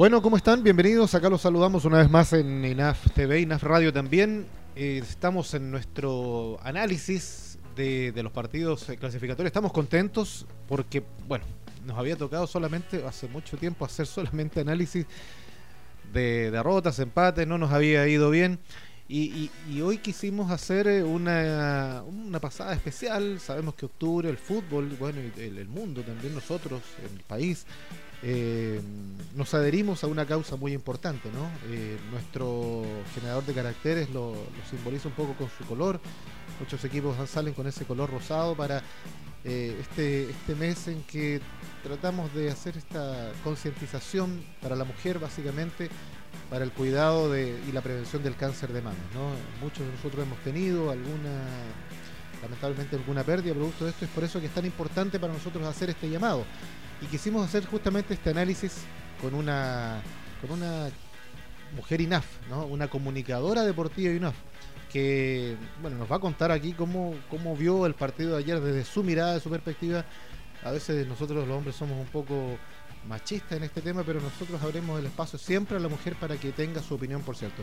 Bueno, 0.00 0.22
¿cómo 0.22 0.38
están? 0.38 0.62
Bienvenidos. 0.62 1.14
Acá 1.14 1.28
los 1.28 1.42
saludamos 1.42 1.84
una 1.84 1.98
vez 1.98 2.08
más 2.08 2.32
en 2.32 2.64
INAF 2.64 3.12
TV, 3.12 3.40
INAF 3.40 3.62
Radio 3.64 3.92
también. 3.92 4.46
Eh, 4.74 5.02
estamos 5.02 5.52
en 5.52 5.70
nuestro 5.70 6.58
análisis 6.62 7.58
de, 7.76 8.10
los 8.22 8.32
partidos 8.32 8.86
clasificatorios. 8.98 9.50
Estamos 9.50 9.74
contentos 9.74 10.46
porque, 10.66 11.04
bueno, 11.28 11.44
nos 11.84 11.98
había 11.98 12.16
tocado 12.16 12.46
solamente 12.46 13.04
hace 13.06 13.28
mucho 13.28 13.58
tiempo 13.58 13.84
hacer 13.84 14.06
solamente 14.06 14.60
análisis 14.60 15.04
de 16.14 16.50
derrotas, 16.50 16.98
empates, 16.98 17.46
no 17.46 17.58
nos 17.58 17.70
había 17.70 18.08
ido 18.08 18.30
bien. 18.30 18.58
Y, 19.06 19.50
hoy 19.82 19.98
quisimos 19.98 20.50
hacer 20.50 20.86
eh, 20.86 21.02
una, 21.02 22.02
pasada 22.40 22.72
especial. 22.72 23.38
Sabemos 23.38 23.74
que 23.74 23.84
octubre, 23.84 24.30
el 24.30 24.38
fútbol, 24.38 24.96
bueno, 24.98 25.20
el, 25.36 25.58
el 25.58 25.68
mundo 25.68 26.00
también, 26.00 26.34
nosotros, 26.34 26.80
el 27.12 27.20
país, 27.24 27.66
eh, 28.22 28.80
nos 29.34 29.54
adherimos 29.54 30.04
a 30.04 30.06
una 30.06 30.26
causa 30.26 30.56
muy 30.56 30.72
importante, 30.72 31.30
¿no? 31.32 31.48
Eh, 31.72 31.98
nuestro 32.10 32.82
generador 33.14 33.44
de 33.46 33.54
caracteres 33.54 34.10
lo, 34.10 34.34
simboliza 34.68 35.08
un 35.08 35.14
poco 35.14 35.34
con 35.34 35.48
su 35.56 35.64
color. 35.64 36.00
Muchos 36.58 36.84
equipos 36.84 37.16
salen 37.28 37.54
con 37.54 37.66
ese 37.66 37.86
color 37.86 38.10
rosado 38.10 38.54
para 38.54 38.82
eh, 39.44 39.78
este, 39.80 40.30
este 40.30 40.54
mes 40.54 40.88
en 40.88 41.02
que 41.04 41.40
tratamos 41.82 42.34
de 42.34 42.50
hacer 42.50 42.76
esta 42.76 43.32
concientización 43.42 44.44
para 44.60 44.76
la 44.76 44.84
mujer, 44.84 45.18
básicamente, 45.18 45.88
para 46.50 46.64
el 46.64 46.72
cuidado 46.72 47.38
y 47.38 47.72
la 47.72 47.80
prevención 47.80 48.22
del 48.22 48.36
cáncer 48.36 48.72
de 48.72 48.82
mama. 48.82 48.98
¿no? 49.14 49.30
Muchos 49.64 49.86
de 49.86 49.92
nosotros 49.92 50.26
hemos 50.26 50.38
tenido 50.40 50.90
alguna, 50.90 51.40
lamentablemente, 52.42 52.96
alguna 52.96 53.24
pérdida 53.24 53.54
producto 53.54 53.84
de 53.84 53.92
esto. 53.92 54.04
Es 54.04 54.10
por 54.10 54.24
eso 54.24 54.40
que 54.40 54.46
es 54.46 54.54
tan 54.54 54.66
importante 54.66 55.18
para 55.18 55.32
nosotros 55.32 55.64
hacer 55.66 55.88
este 55.88 56.10
llamado 56.10 56.44
y 57.02 57.06
quisimos 57.06 57.46
hacer 57.46 57.66
justamente 57.66 58.14
este 58.14 58.30
análisis 58.30 58.82
con 59.20 59.34
una, 59.34 60.00
con 60.40 60.52
una 60.52 60.88
mujer 61.74 62.00
INAF, 62.00 62.26
¿no? 62.48 62.66
una 62.66 62.88
comunicadora 62.88 63.62
deportiva 63.62 64.12
INAF, 64.12 64.34
que 64.92 65.56
bueno, 65.80 65.98
nos 65.98 66.10
va 66.10 66.16
a 66.16 66.20
contar 66.20 66.50
aquí 66.50 66.72
cómo, 66.72 67.14
cómo 67.28 67.56
vio 67.56 67.86
el 67.86 67.94
partido 67.94 68.32
de 68.32 68.38
ayer 68.38 68.60
desde 68.60 68.84
su 68.84 69.02
mirada, 69.02 69.34
de 69.34 69.40
su 69.40 69.50
perspectiva. 69.50 70.04
A 70.62 70.72
veces 70.72 71.06
nosotros 71.06 71.46
los 71.46 71.56
hombres 71.56 71.76
somos 71.76 71.98
un 71.98 72.06
poco 72.06 72.58
machistas 73.08 73.52
en 73.52 73.64
este 73.64 73.80
tema, 73.80 74.02
pero 74.04 74.20
nosotros 74.20 74.62
abrimos 74.62 74.98
el 74.98 75.06
espacio 75.06 75.38
siempre 75.38 75.76
a 75.76 75.80
la 75.80 75.88
mujer 75.88 76.16
para 76.16 76.36
que 76.36 76.52
tenga 76.52 76.82
su 76.82 76.94
opinión, 76.94 77.22
por 77.22 77.36
cierto. 77.36 77.62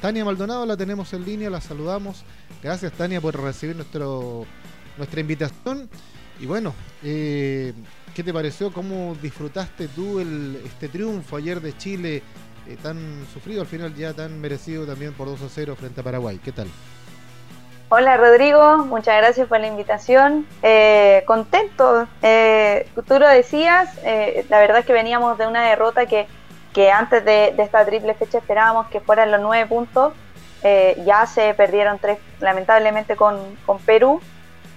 Tania 0.00 0.24
Maldonado 0.24 0.64
la 0.64 0.76
tenemos 0.76 1.12
en 1.12 1.24
línea, 1.24 1.50
la 1.50 1.60
saludamos. 1.60 2.24
Gracias 2.62 2.92
Tania 2.92 3.20
por 3.20 3.38
recibir 3.38 3.76
nuestro, 3.76 4.46
nuestra 4.96 5.20
invitación. 5.20 5.90
Y 6.40 6.46
bueno, 6.46 6.72
eh, 7.02 7.72
¿qué 8.14 8.22
te 8.22 8.32
pareció? 8.32 8.72
¿Cómo 8.72 9.16
disfrutaste 9.20 9.88
tú 9.88 10.20
el, 10.20 10.62
este 10.64 10.88
triunfo 10.88 11.36
ayer 11.36 11.60
de 11.60 11.76
Chile 11.76 12.22
eh, 12.66 12.76
tan 12.80 13.26
sufrido, 13.32 13.62
al 13.62 13.66
final 13.66 13.94
ya 13.94 14.12
tan 14.12 14.40
merecido 14.40 14.86
también 14.86 15.12
por 15.14 15.26
2 15.26 15.42
a 15.42 15.48
0 15.48 15.74
frente 15.76 16.00
a 16.00 16.04
Paraguay? 16.04 16.38
¿Qué 16.38 16.52
tal? 16.52 16.68
Hola 17.88 18.18
Rodrigo, 18.18 18.78
muchas 18.84 19.16
gracias 19.16 19.48
por 19.48 19.58
la 19.58 19.66
invitación. 19.66 20.46
Eh, 20.62 21.24
contento, 21.26 22.06
tú 22.20 23.18
lo 23.18 23.26
decías, 23.26 23.90
la 24.48 24.60
verdad 24.60 24.80
es 24.80 24.86
que 24.86 24.92
veníamos 24.92 25.38
de 25.38 25.46
una 25.46 25.70
derrota 25.70 26.06
que, 26.06 26.26
que 26.74 26.92
antes 26.92 27.24
de, 27.24 27.54
esta 27.58 27.84
triple 27.86 28.14
fecha 28.14 28.38
esperábamos 28.38 28.88
que 28.88 29.00
fueran 29.00 29.32
los 29.32 29.40
nueve 29.40 29.66
puntos. 29.66 30.12
ya 30.62 31.26
se 31.26 31.54
perdieron 31.54 31.98
tres, 31.98 32.18
lamentablemente, 32.40 33.16
con, 33.16 33.38
con 33.64 33.78
Perú 33.78 34.20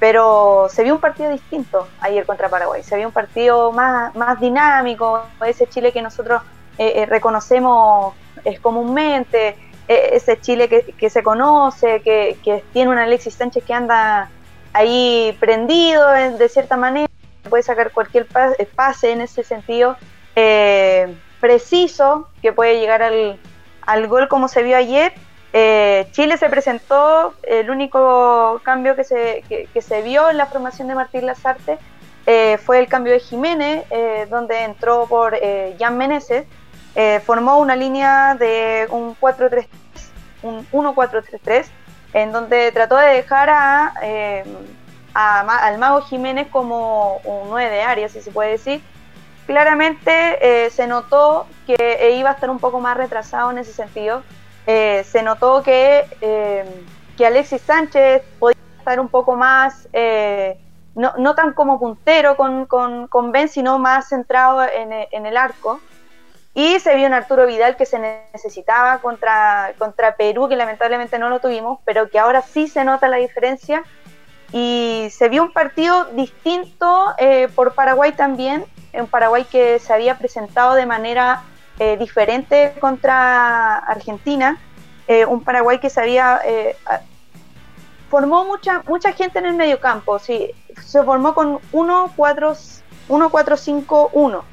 pero 0.01 0.65
se 0.67 0.83
vio 0.83 0.95
un 0.95 0.99
partido 0.99 1.29
distinto 1.29 1.87
ayer 1.99 2.25
contra 2.25 2.49
Paraguay, 2.49 2.81
se 2.81 2.97
vio 2.97 3.05
un 3.05 3.13
partido 3.13 3.71
más, 3.71 4.15
más 4.15 4.39
dinámico, 4.39 5.21
ese 5.45 5.67
Chile 5.67 5.91
que 5.91 6.01
nosotros 6.01 6.41
eh, 6.79 6.93
eh, 6.95 7.05
reconocemos 7.05 8.15
es 8.43 8.59
comúnmente, 8.59 9.49
eh, 9.87 10.09
ese 10.13 10.41
Chile 10.41 10.67
que, 10.67 11.09
se 11.11 11.21
conoce, 11.21 12.01
que, 12.01 12.63
tiene 12.73 12.89
un 12.89 12.97
Alexis 12.97 13.35
Sánchez 13.35 13.63
que 13.63 13.75
anda 13.75 14.31
ahí 14.73 15.37
prendido 15.39 16.09
de 16.09 16.49
cierta 16.49 16.77
manera, 16.77 17.07
puede 17.47 17.61
sacar 17.61 17.91
cualquier 17.91 18.25
pase 18.25 19.11
en 19.11 19.21
ese 19.21 19.43
sentido 19.43 19.97
preciso, 21.39 22.27
que 22.41 22.51
puede 22.51 22.79
llegar 22.79 23.03
al, 23.03 23.37
al 23.85 24.07
gol 24.07 24.27
como 24.29 24.47
se 24.47 24.63
vio 24.63 24.77
ayer 24.77 25.13
eh, 25.53 26.07
Chile 26.11 26.37
se 26.37 26.49
presentó, 26.49 27.33
el 27.43 27.69
único 27.69 28.61
cambio 28.63 28.95
que 28.95 29.03
se, 29.03 29.43
se 29.79 30.01
vio 30.01 30.29
en 30.29 30.37
la 30.37 30.45
formación 30.45 30.87
de 30.87 30.95
Martín 30.95 31.25
Lazarte 31.25 31.77
eh, 32.25 32.57
fue 32.57 32.79
el 32.79 32.87
cambio 32.87 33.11
de 33.11 33.19
Jiménez, 33.19 33.85
eh, 33.89 34.27
donde 34.29 34.63
entró 34.63 35.07
por 35.07 35.37
Jan 35.77 35.97
Meneses, 35.97 36.45
formó 37.25 37.59
una 37.59 37.75
línea 37.75 38.35
de 38.35 38.87
un 38.91 39.15
4-3-3, 39.17 39.67
un 40.43 40.65
1-4-3-3, 40.71 41.65
en 42.13 42.31
donde 42.31 42.71
trató 42.71 42.97
de 42.97 43.07
dejar 43.07 43.49
a, 43.49 43.93
al 45.13 45.77
Mago 45.77 46.01
Jiménez 46.01 46.47
como 46.49 47.17
un 47.23 47.49
9 47.49 47.69
de 47.69 47.81
área, 47.81 48.09
si 48.09 48.21
se 48.21 48.31
puede 48.31 48.51
decir. 48.51 48.81
Claramente 49.47 50.69
se 50.69 50.87
notó 50.87 51.47
que 51.65 52.13
iba 52.17 52.29
a 52.29 52.33
estar 52.33 52.49
un 52.49 52.59
poco 52.59 52.79
más 52.79 52.95
retrasado 52.95 53.51
en 53.51 53.57
ese 53.57 53.73
sentido 53.73 54.21
eh, 54.67 55.03
se 55.09 55.23
notó 55.23 55.63
que, 55.63 56.05
eh, 56.21 56.65
que, 57.17 57.25
Alexis 57.25 57.61
Sánchez 57.61 58.21
podía 58.39 58.57
estar 58.77 58.99
un 58.99 59.07
poco 59.07 59.35
más, 59.35 59.87
eh, 59.91 60.59
no, 60.95 61.13
no, 61.17 61.35
tan 61.35 61.53
como 61.53 61.79
puntero 61.79 62.37
con, 62.37 62.65
con, 62.65 63.07
con, 63.07 63.31
Ben, 63.31 63.47
sino 63.47 63.79
más 63.79 64.09
centrado 64.09 64.63
en, 64.63 64.91
en, 65.11 65.25
el 65.25 65.37
arco. 65.37 65.79
Y 66.53 66.79
se 66.79 66.95
vio 66.95 67.07
un 67.07 67.13
Arturo 67.13 67.47
Vidal 67.47 67.77
que 67.77 67.85
se 67.85 67.97
necesitaba 68.33 68.99
contra, 68.99 69.73
contra 69.77 70.15
Perú, 70.15 70.49
que 70.49 70.57
lamentablemente 70.57 71.17
no 71.17 71.29
lo 71.29 71.39
tuvimos, 71.39 71.79
pero 71.85 72.09
que 72.09 72.19
ahora 72.19 72.41
sí 72.41 72.67
se 72.67 72.83
nota 72.83 73.07
la 73.07 73.17
diferencia. 73.17 73.83
Y 74.51 75.07
se 75.11 75.29
vio 75.29 75.43
un 75.43 75.53
partido 75.53 76.05
distinto 76.11 77.15
por 77.55 77.73
Paraguay 77.73 78.11
también, 78.11 78.65
un 78.91 79.07
Paraguay 79.07 79.45
que 79.45 79.79
se 79.79 79.93
había 79.93 80.17
presentado 80.17 80.73
de 80.75 80.85
manera 80.85 81.41
eh, 81.81 81.97
diferente 81.97 82.73
contra 82.79 83.77
Argentina, 83.77 84.57
eh, 85.07 85.25
un 85.25 85.43
Paraguay 85.43 85.79
que 85.79 85.89
se 85.89 85.99
había... 85.99 86.39
Eh, 86.45 86.77
formó 88.07 88.45
mucha, 88.45 88.83
mucha 88.87 89.13
gente 89.13 89.39
en 89.39 89.47
el 89.47 89.55
mediocampo, 89.55 90.19
sí, 90.19 90.51
se 90.79 91.01
formó 91.01 91.33
con 91.33 91.57
1-4-5-1. 91.71 94.43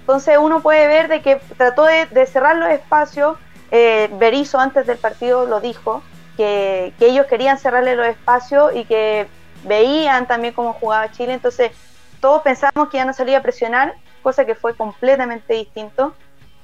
Entonces 0.00 0.38
uno 0.40 0.62
puede 0.62 0.86
ver 0.86 1.08
de 1.08 1.20
que 1.20 1.36
trató 1.58 1.84
de, 1.84 2.26
cerrar 2.26 2.56
los 2.56 2.70
espacios, 2.70 3.36
eh, 3.70 4.08
Berizzo 4.14 4.58
antes 4.58 4.86
del 4.86 4.96
partido 4.96 5.44
lo 5.44 5.60
dijo, 5.60 6.02
que, 6.38 6.94
que, 6.98 7.08
ellos 7.08 7.26
querían 7.26 7.58
cerrarle 7.58 7.96
los 7.96 8.06
espacios 8.06 8.74
y 8.74 8.86
que 8.86 9.28
veían 9.64 10.26
también 10.26 10.54
cómo 10.54 10.72
jugaba 10.72 11.10
Chile, 11.10 11.34
entonces 11.34 11.72
todos 12.20 12.40
pensamos 12.40 12.88
que 12.88 12.96
ya 12.96 13.04
no 13.04 13.12
salía 13.12 13.36
a 13.38 13.42
presionar, 13.42 13.94
cosa 14.22 14.46
que 14.46 14.54
fue 14.54 14.74
completamente 14.74 15.52
distinto. 15.52 16.14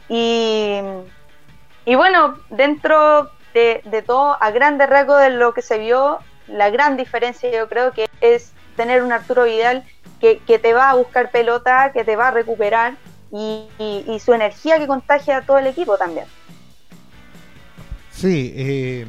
Y, 0.08 0.80
y 1.86 1.94
bueno, 1.94 2.38
dentro 2.50 3.30
de, 3.54 4.02
todo, 4.04 4.36
a 4.42 4.50
grandes 4.50 4.88
rasgos 4.88 5.20
de 5.20 5.30
lo 5.30 5.54
que 5.54 5.62
se 5.62 5.78
vio, 5.78 6.18
la 6.48 6.70
gran 6.70 6.96
diferencia 6.96 7.50
yo 7.52 7.68
creo 7.68 7.92
que 7.92 8.08
es 8.20 8.52
tener 8.76 9.02
un 9.02 9.12
Arturo 9.12 9.44
Vidal 9.44 9.84
que, 10.20 10.58
te 10.58 10.72
va 10.72 10.90
a 10.90 10.94
buscar 10.94 11.30
pelota, 11.30 11.92
que 11.92 12.02
te 12.02 12.16
va 12.16 12.28
a 12.28 12.30
recuperar 12.30 12.96
y, 13.30 13.68
su 14.24 14.32
energía 14.32 14.78
que 14.78 14.86
contagia 14.86 15.38
a 15.38 15.42
todo 15.42 15.58
el 15.58 15.66
equipo 15.66 15.96
también. 15.98 16.26
Sí, 18.10 18.52
eh, 18.56 19.06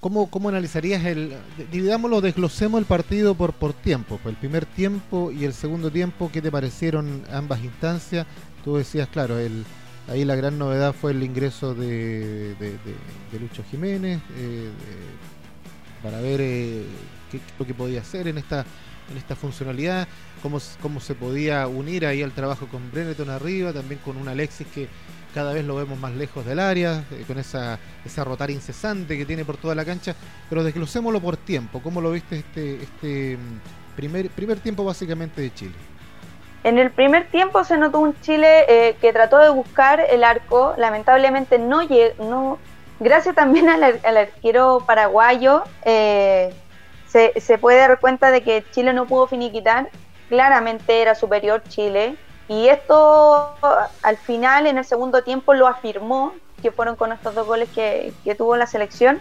¿cómo, 0.00 0.30
¿cómo, 0.30 0.50
analizarías 0.50 1.04
el... 1.04 1.34
Dividámoslo, 1.70 2.20
desglosemos 2.20 2.78
el 2.78 2.84
partido 2.84 3.34
por, 3.34 3.54
por 3.54 3.72
tiempo, 3.72 4.18
por 4.18 4.30
el 4.30 4.36
primer 4.36 4.66
tiempo 4.66 5.32
y 5.32 5.44
el 5.44 5.54
segundo 5.54 5.90
tiempo, 5.90 6.30
¿qué 6.32 6.42
te 6.42 6.50
parecieron 6.50 7.24
ambas 7.32 7.62
instancias? 7.62 8.26
Tú 8.64 8.76
decías, 8.76 9.08
claro, 9.08 9.38
el, 9.38 9.64
Ahí 10.08 10.24
la 10.24 10.34
gran 10.34 10.58
novedad 10.58 10.92
fue 10.92 11.12
el 11.12 11.22
ingreso 11.22 11.74
de, 11.74 12.54
Lucho 13.40 13.64
Jiménez 13.70 14.20
eh, 14.36 14.68
para 16.02 16.20
ver 16.20 16.40
eh, 16.40 16.82
qué, 17.30 17.40
lo 17.58 17.66
que 17.66 17.74
podía 17.74 18.00
hacer 18.00 18.28
en 18.28 18.38
esta 18.38 18.64
en 19.10 19.18
esta 19.18 19.36
funcionalidad, 19.36 20.08
cómo, 20.42 20.58
cómo 20.80 21.00
se 21.00 21.14
podía 21.14 21.66
unir 21.66 22.06
ahí 22.06 22.22
al 22.22 22.32
trabajo 22.32 22.66
con 22.66 22.90
Breneton 22.90 23.30
arriba, 23.30 23.72
también 23.72 24.00
con 24.04 24.16
un 24.16 24.28
Alexis 24.28 24.66
que 24.68 24.88
cada 25.34 25.52
vez 25.52 25.64
lo 25.64 25.76
vemos 25.76 25.98
más 25.98 26.12
lejos 26.14 26.44
del 26.44 26.58
área, 26.58 27.04
eh, 27.10 27.24
con 27.26 27.38
esa, 27.38 27.78
esa 28.04 28.24
rotar 28.24 28.50
incesante 28.50 29.16
que 29.16 29.24
tiene 29.24 29.44
por 29.44 29.56
toda 29.56 29.74
la 29.74 29.84
cancha, 29.84 30.14
pero 30.48 30.62
desglosémoslo 30.62 31.20
por 31.20 31.36
tiempo, 31.36 31.80
¿cómo 31.82 32.00
lo 32.00 32.12
viste 32.12 32.38
este, 32.38 32.82
este 32.82 33.36
mm, 33.36 33.96
primer, 33.96 34.30
primer 34.30 34.60
tiempo 34.60 34.84
básicamente 34.84 35.40
de 35.40 35.54
Chile? 35.54 35.91
En 36.64 36.78
el 36.78 36.90
primer 36.90 37.28
tiempo 37.28 37.64
se 37.64 37.76
notó 37.76 37.98
un 37.98 38.18
Chile 38.20 38.64
eh, 38.68 38.96
que 39.00 39.12
trató 39.12 39.38
de 39.38 39.50
buscar 39.50 40.00
el 40.00 40.22
arco, 40.22 40.74
lamentablemente 40.76 41.58
no 41.58 41.82
llegó, 41.82 42.58
gracias 43.00 43.34
también 43.34 43.68
al, 43.68 43.82
arquero 44.16 44.84
paraguayo, 44.86 45.64
eh, 45.84 46.54
se, 47.06 47.58
puede 47.58 47.78
dar 47.78 48.00
cuenta 48.00 48.30
de 48.30 48.42
que 48.42 48.64
Chile 48.70 48.92
no 48.92 49.06
pudo 49.06 49.26
finiquitar, 49.26 49.88
claramente 50.28 51.02
era 51.02 51.14
superior 51.14 51.62
Chile. 51.68 52.16
Y 52.48 52.68
esto 52.68 53.54
al 54.02 54.16
final, 54.16 54.66
en 54.66 54.78
el 54.78 54.84
segundo 54.84 55.22
tiempo, 55.22 55.54
lo 55.54 55.66
afirmó, 55.66 56.32
que 56.60 56.70
fueron 56.70 56.96
con 56.96 57.12
estos 57.12 57.34
dos 57.34 57.46
goles 57.46 57.68
que, 57.74 58.12
tuvo 58.38 58.56
la 58.56 58.66
selección. 58.66 59.20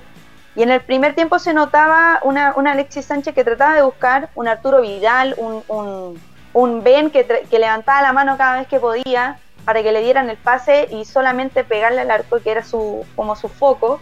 Y 0.55 0.63
en 0.63 0.69
el 0.69 0.81
primer 0.81 1.15
tiempo 1.15 1.39
se 1.39 1.53
notaba 1.53 2.19
una, 2.23 2.53
una 2.55 2.73
Alexis 2.73 3.05
Sánchez 3.05 3.33
que 3.33 3.43
trataba 3.43 3.75
de 3.75 3.81
buscar 3.83 4.29
un 4.35 4.47
Arturo 4.47 4.81
Vidal, 4.81 5.35
un, 5.37 6.21
un 6.53 6.83
Ben 6.83 7.11
que, 7.11 7.25
levantaba 7.51 8.01
la 8.01 8.13
mano 8.13 8.37
cada 8.37 8.59
vez 8.59 8.67
que 8.67 8.79
podía 8.79 9.39
para 9.65 9.83
que 9.83 9.91
le 9.91 10.01
dieran 10.01 10.29
el 10.29 10.37
pase 10.37 10.87
y 10.91 11.05
solamente 11.05 11.63
pegarle 11.63 12.01
al 12.01 12.11
arco, 12.11 12.39
que 12.39 12.51
era 12.51 12.63
su, 12.63 13.05
como 13.15 13.35
su 13.35 13.47
foco. 13.47 14.01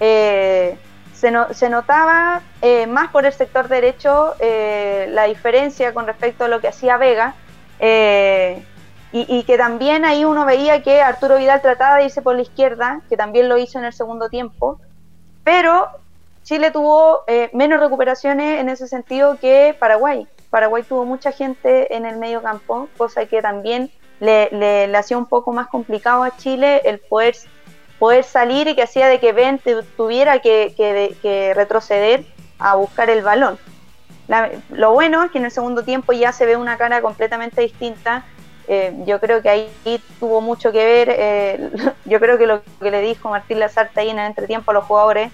Eh, 0.00 0.76
se, 1.18 1.32
se, 1.52 1.68
notaba 1.68 2.42
eh, 2.62 2.86
más 2.86 3.10
por 3.10 3.26
el 3.26 3.32
sector 3.32 3.66
derecho 3.66 4.34
eh, 4.38 5.08
la 5.10 5.24
diferencia 5.24 5.92
con 5.92 6.06
respecto 6.06 6.44
a 6.44 6.48
lo 6.48 6.60
que 6.60 6.68
hacía 6.68 6.96
Vega, 6.96 7.34
eh, 7.80 8.64
y, 9.10 9.42
que 9.44 9.56
también 9.56 10.04
ahí 10.04 10.26
uno 10.26 10.44
veía 10.44 10.82
que 10.82 11.00
Arturo 11.00 11.38
Vidal 11.38 11.62
trataba 11.62 11.96
de 11.96 12.04
irse 12.04 12.20
por 12.20 12.36
la 12.36 12.42
izquierda, 12.42 13.00
que 13.08 13.16
también 13.16 13.48
lo 13.48 13.56
hizo 13.56 13.78
en 13.78 13.86
el 13.86 13.94
segundo 13.94 14.28
tiempo, 14.28 14.78
pero 15.44 15.88
Chile 16.42 16.70
tuvo 16.70 17.24
menos 17.54 17.80
recuperaciones 17.80 18.60
en 18.60 18.68
ese 18.68 18.86
sentido 18.86 19.38
que 19.40 19.74
Paraguay. 19.80 20.28
Paraguay 20.50 20.82
tuvo 20.82 21.04
mucha 21.04 21.32
gente 21.32 21.94
en 21.94 22.06
el 22.06 22.16
medio 22.16 22.42
campo, 22.42 22.88
cosa 22.96 23.26
que 23.26 23.42
también 23.42 23.90
le, 24.20 24.96
hacía 24.96 25.18
un 25.18 25.26
poco 25.26 25.52
más 25.52 25.68
complicado 25.68 26.22
a 26.22 26.36
Chile 26.36 26.82
el 26.84 26.98
poder, 26.98 27.36
poder 27.98 28.24
salir 28.24 28.68
y 28.68 28.74
que 28.74 28.82
hacía 28.82 29.08
de 29.08 29.20
que 29.20 29.32
Ben 29.32 29.60
tuviera 29.96 30.40
que 30.40 31.52
retroceder 31.54 32.24
a 32.58 32.76
buscar 32.76 33.10
el 33.10 33.22
balón 33.22 33.58
lo 34.70 34.92
bueno 34.92 35.24
es 35.24 35.30
que 35.30 35.38
en 35.38 35.46
el 35.46 35.50
segundo 35.50 35.82
tiempo 35.82 36.12
ya 36.12 36.32
se 36.32 36.44
ve 36.44 36.56
una 36.56 36.76
cara 36.76 37.00
completamente 37.00 37.62
distinta. 37.62 38.24
Eh, 38.66 38.92
yo 39.06 39.18
creo 39.20 39.40
que 39.40 39.48
ahí 39.48 39.70
tuvo 40.20 40.42
mucho 40.42 40.70
que 40.70 40.84
ver, 40.84 41.08
eh, 41.10 41.70
yo 42.04 42.20
creo 42.20 42.36
que 42.36 42.46
lo 42.46 42.62
que 42.80 42.90
le 42.90 43.00
dijo 43.00 43.30
Martín 43.30 43.58
Lazarte 43.60 44.00
ahí 44.00 44.10
en 44.10 44.18
el 44.18 44.26
entretiempo 44.26 44.70
a 44.70 44.74
los 44.74 44.84
jugadores 44.84 45.32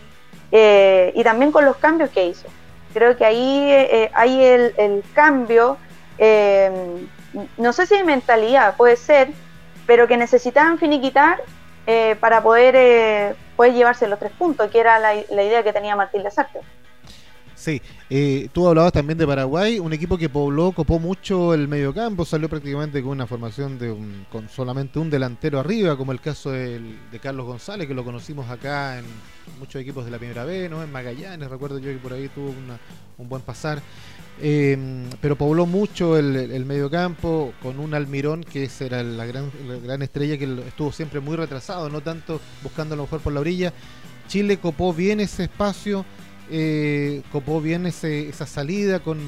eh, 0.52 1.12
y 1.16 1.24
también 1.24 1.50
con 1.50 1.64
los 1.64 1.76
cambios 1.76 2.10
que 2.10 2.26
hizo. 2.26 2.46
Creo 2.94 3.16
que 3.16 3.26
ahí 3.26 4.08
hay 4.14 4.42
el, 4.42 5.04
cambio, 5.12 5.76
no 7.58 7.72
sé 7.72 7.86
si 7.86 8.02
mentalidad, 8.02 8.76
puede 8.76 8.96
ser, 8.96 9.28
pero 9.86 10.08
que 10.08 10.16
necesitaban 10.16 10.78
finiquitar 10.78 11.42
para 12.20 12.42
poder, 12.42 13.36
poder 13.56 13.74
llevarse 13.74 14.08
los 14.08 14.18
tres 14.18 14.32
puntos, 14.32 14.70
que 14.70 14.80
era 14.80 14.98
la, 14.98 15.14
la 15.28 15.42
idea 15.42 15.62
que 15.62 15.72
tenía 15.72 15.96
Martín 15.96 16.22
Lazarte. 16.22 16.60
Sí, 17.64 17.80
eh, 18.10 18.50
tú 18.52 18.68
hablabas 18.68 18.92
también 18.92 19.16
de 19.16 19.26
Paraguay, 19.26 19.78
un 19.78 19.94
equipo 19.94 20.18
que 20.18 20.28
pobló, 20.28 20.72
copó 20.72 20.98
mucho 20.98 21.54
el 21.54 21.66
mediocampo, 21.66 22.26
salió 22.26 22.46
prácticamente 22.46 23.00
con 23.00 23.12
una 23.12 23.26
formación 23.26 23.78
de 23.78 23.96
con 24.30 24.50
solamente 24.50 24.98
un 24.98 25.08
delantero 25.08 25.58
arriba, 25.58 25.96
como 25.96 26.12
el 26.12 26.20
caso 26.20 26.50
de 26.50 26.94
Carlos 27.22 27.46
González, 27.46 27.88
que 27.88 27.94
lo 27.94 28.04
conocimos 28.04 28.50
acá 28.50 28.98
en 28.98 29.06
muchos 29.58 29.80
equipos 29.80 30.04
de 30.04 30.10
la 30.10 30.18
primera 30.18 30.44
B, 30.44 30.68
¿no? 30.68 30.82
en 30.82 30.92
Magallanes, 30.92 31.48
recuerdo 31.48 31.78
yo 31.78 31.90
que 31.90 31.96
por 31.96 32.12
ahí 32.12 32.28
tuvo 32.28 32.52
un 33.16 33.28
buen 33.30 33.40
pasar. 33.40 33.80
Eh, 34.42 34.76
pero 35.22 35.36
pobló 35.36 35.64
mucho 35.64 36.18
el, 36.18 36.36
el, 36.36 36.66
mediocampo 36.66 37.54
con 37.62 37.78
un 37.78 37.94
Almirón 37.94 38.44
que 38.44 38.68
era 38.80 39.02
la 39.02 39.24
gran, 39.24 39.50
la 39.66 39.76
gran 39.76 40.02
estrella 40.02 40.36
que 40.36 40.44
estuvo 40.66 40.92
siempre 40.92 41.20
muy 41.20 41.36
retrasado, 41.36 41.88
no 41.88 42.02
tanto 42.02 42.42
buscando 42.62 42.92
a 42.92 42.96
lo 42.98 43.04
mejor 43.04 43.20
por 43.20 43.32
la 43.32 43.40
orilla. 43.40 43.72
Chile 44.28 44.58
copó 44.58 44.92
bien 44.92 45.20
ese 45.20 45.44
espacio 45.44 46.04
eh, 46.50 47.22
copó 47.32 47.60
bien 47.60 47.86
ese, 47.86 48.28
esa 48.28 48.46
salida 48.46 49.00
con, 49.00 49.18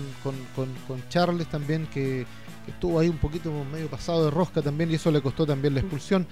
Charles 1.08 1.46
también, 1.48 1.86
que, 1.86 2.26
estuvo 2.66 2.98
ahí 2.98 3.08
un 3.08 3.18
poquito 3.18 3.52
medio 3.72 3.88
pasado 3.88 4.24
de 4.24 4.30
rosca 4.30 4.60
también, 4.60 4.90
y 4.90 4.94
eso 4.94 5.10
le 5.10 5.20
costó 5.20 5.46
también 5.46 5.74
la 5.74 5.80
expulsión. 5.80 6.26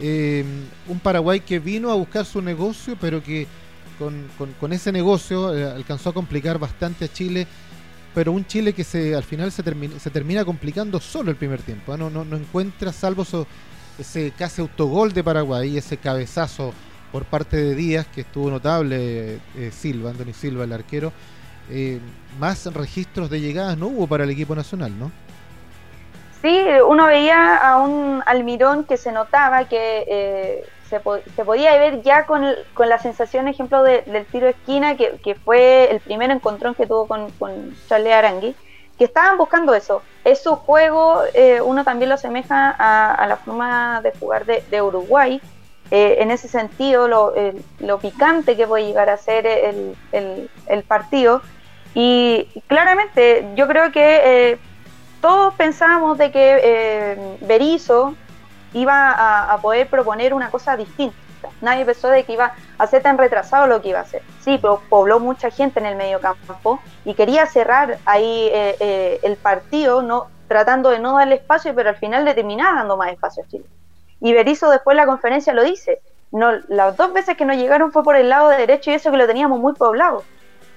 Eh, 0.00 0.44
un 0.88 1.00
Paraguay 1.00 1.40
que 1.40 1.58
vino 1.58 1.90
a 1.90 1.94
buscar 1.94 2.24
su 2.24 2.40
negocio, 2.40 2.96
pero 3.00 3.22
que 3.22 3.46
con, 3.98 4.72
ese 4.72 4.92
negocio 4.92 5.54
eh, 5.54 5.64
alcanzó 5.64 6.10
a 6.10 6.14
complicar 6.14 6.58
bastante 6.58 7.04
a 7.04 7.12
Chile. 7.12 7.46
Pero 8.14 8.32
un 8.32 8.44
Chile 8.44 8.72
que 8.72 8.82
se, 8.82 9.14
al 9.14 9.22
final 9.22 9.52
se 9.52 9.62
termina, 9.62 9.98
se 10.00 10.10
termina 10.10 10.44
complicando 10.44 10.98
solo 11.00 11.30
el 11.30 11.36
primer 11.36 11.62
tiempo. 11.62 11.96
No, 11.96 12.10
no, 12.10 12.24
no 12.24 12.36
encuentra, 12.36 12.92
salvo 12.92 13.24
ese 13.98 14.32
casi 14.36 14.60
autogol 14.60 15.12
de 15.12 15.22
Paraguay, 15.22 15.76
ese 15.76 15.96
cabezazo 15.96 16.72
por 17.12 17.24
parte 17.24 17.56
de 17.56 17.74
Díaz, 17.74 18.06
que 18.06 18.22
estuvo 18.22 18.50
notable, 18.50 19.40
eh, 19.56 19.70
Silva, 19.72 20.10
Anthony 20.10 20.32
Silva, 20.32 20.64
el 20.64 20.72
arquero. 20.72 21.12
Eh, 21.70 22.00
más 22.38 22.66
registros 22.72 23.30
de 23.30 23.40
llegadas 23.40 23.76
no 23.76 23.88
hubo 23.88 24.06
para 24.06 24.24
el 24.24 24.30
equipo 24.30 24.54
nacional, 24.54 24.96
¿no? 24.98 25.10
Sí, 26.42 26.64
uno 26.86 27.06
veía 27.06 27.56
a 27.56 27.82
un 27.82 28.22
Almirón 28.26 28.84
que 28.84 28.96
se 28.96 29.12
notaba 29.12 29.64
que 29.64 30.04
eh, 30.08 30.64
se, 30.88 31.00
podía 31.44 31.76
ver 31.78 32.02
ya 32.02 32.24
con, 32.24 32.44
la 32.78 32.98
sensación, 32.98 33.46
ejemplo, 33.46 33.82
del 33.82 34.26
tiro 34.26 34.46
de 34.46 34.52
esquina, 34.52 34.96
que, 34.96 35.36
fue 35.44 35.90
el 35.90 36.00
primer 36.00 36.30
encontrón 36.30 36.74
que 36.74 36.86
tuvo 36.86 37.06
con, 37.06 37.30
con 37.32 37.76
Charles 37.88 38.14
Arangui, 38.14 38.56
que 38.98 39.04
estaban 39.04 39.36
buscando 39.36 39.74
eso. 39.74 40.02
Es 40.24 40.42
su 40.42 40.56
juego, 40.56 41.22
uno 41.64 41.84
también 41.84 42.08
lo 42.08 42.14
asemeja 42.14 42.70
a, 42.70 43.26
la 43.26 43.36
forma 43.36 44.00
de 44.02 44.12
jugar 44.18 44.46
de 44.46 44.82
Uruguay, 44.82 45.40
eh, 45.90 46.18
en 46.20 46.30
ese 46.30 46.46
sentido 46.46 47.08
lo, 47.08 47.34
lo, 47.80 47.98
picante 47.98 48.56
que 48.56 48.66
puede 48.66 48.86
llegar 48.86 49.10
a 49.10 49.16
ser 49.16 49.46
el, 49.46 49.96
el, 50.12 50.82
partido. 50.84 51.42
Y 51.94 52.46
claramente 52.68 53.48
yo 53.56 53.66
creo 53.66 53.90
que 53.90 54.20
eh, 54.52 54.58
todos 55.20 55.54
pensábamos 55.54 56.16
de 56.16 56.30
que 56.30 56.60
eh, 56.62 57.38
Berizzo 57.40 58.14
iba 58.72 59.52
a, 59.52 59.58
poder 59.58 59.88
proponer 59.88 60.32
una 60.32 60.50
cosa 60.50 60.76
distinta. 60.76 61.16
Nadie 61.60 61.84
pensó 61.84 62.08
de 62.08 62.24
que 62.24 62.34
iba 62.34 62.52
a 62.78 62.86
ser 62.86 63.02
tan 63.02 63.18
retrasado 63.18 63.66
lo 63.66 63.82
que 63.82 63.88
iba 63.88 63.98
a 63.98 64.02
hacer. 64.02 64.22
Sí, 64.40 64.58
pero 64.62 64.80
pobló 64.88 65.18
mucha 65.18 65.50
gente 65.50 65.80
en 65.80 65.86
el 65.86 65.96
medio 65.96 66.20
campo 66.20 66.80
y 67.04 67.14
quería 67.14 67.46
cerrar 67.46 67.98
ahí 68.04 68.50
el 68.52 69.36
partido, 69.36 70.28
tratando 70.46 70.90
de 70.90 71.00
no 71.00 71.16
darle 71.16 71.36
espacio, 71.36 71.74
pero 71.74 71.88
al 71.88 71.96
final 71.96 72.24
le 72.24 72.34
terminaba 72.34 72.78
dando 72.78 72.96
más 72.96 73.10
espacio 73.10 73.42
a 73.42 73.48
Chile. 73.48 73.64
Y 74.20 74.32
Berizzo 74.32 74.70
después 74.70 74.96
la 74.96 75.06
conferencia 75.06 75.52
lo 75.52 75.64
dice. 75.64 76.00
No, 76.32 76.52
las 76.68 76.96
dos 76.96 77.12
veces 77.12 77.36
que 77.36 77.44
nos 77.44 77.56
llegaron 77.56 77.90
fue 77.92 78.04
por 78.04 78.16
el 78.16 78.28
lado 78.28 78.48
derecho 78.50 78.90
y 78.90 78.94
eso 78.94 79.10
que 79.10 79.16
lo 79.16 79.26
teníamos 79.26 79.58
muy 79.58 79.72
poblado. 79.72 80.22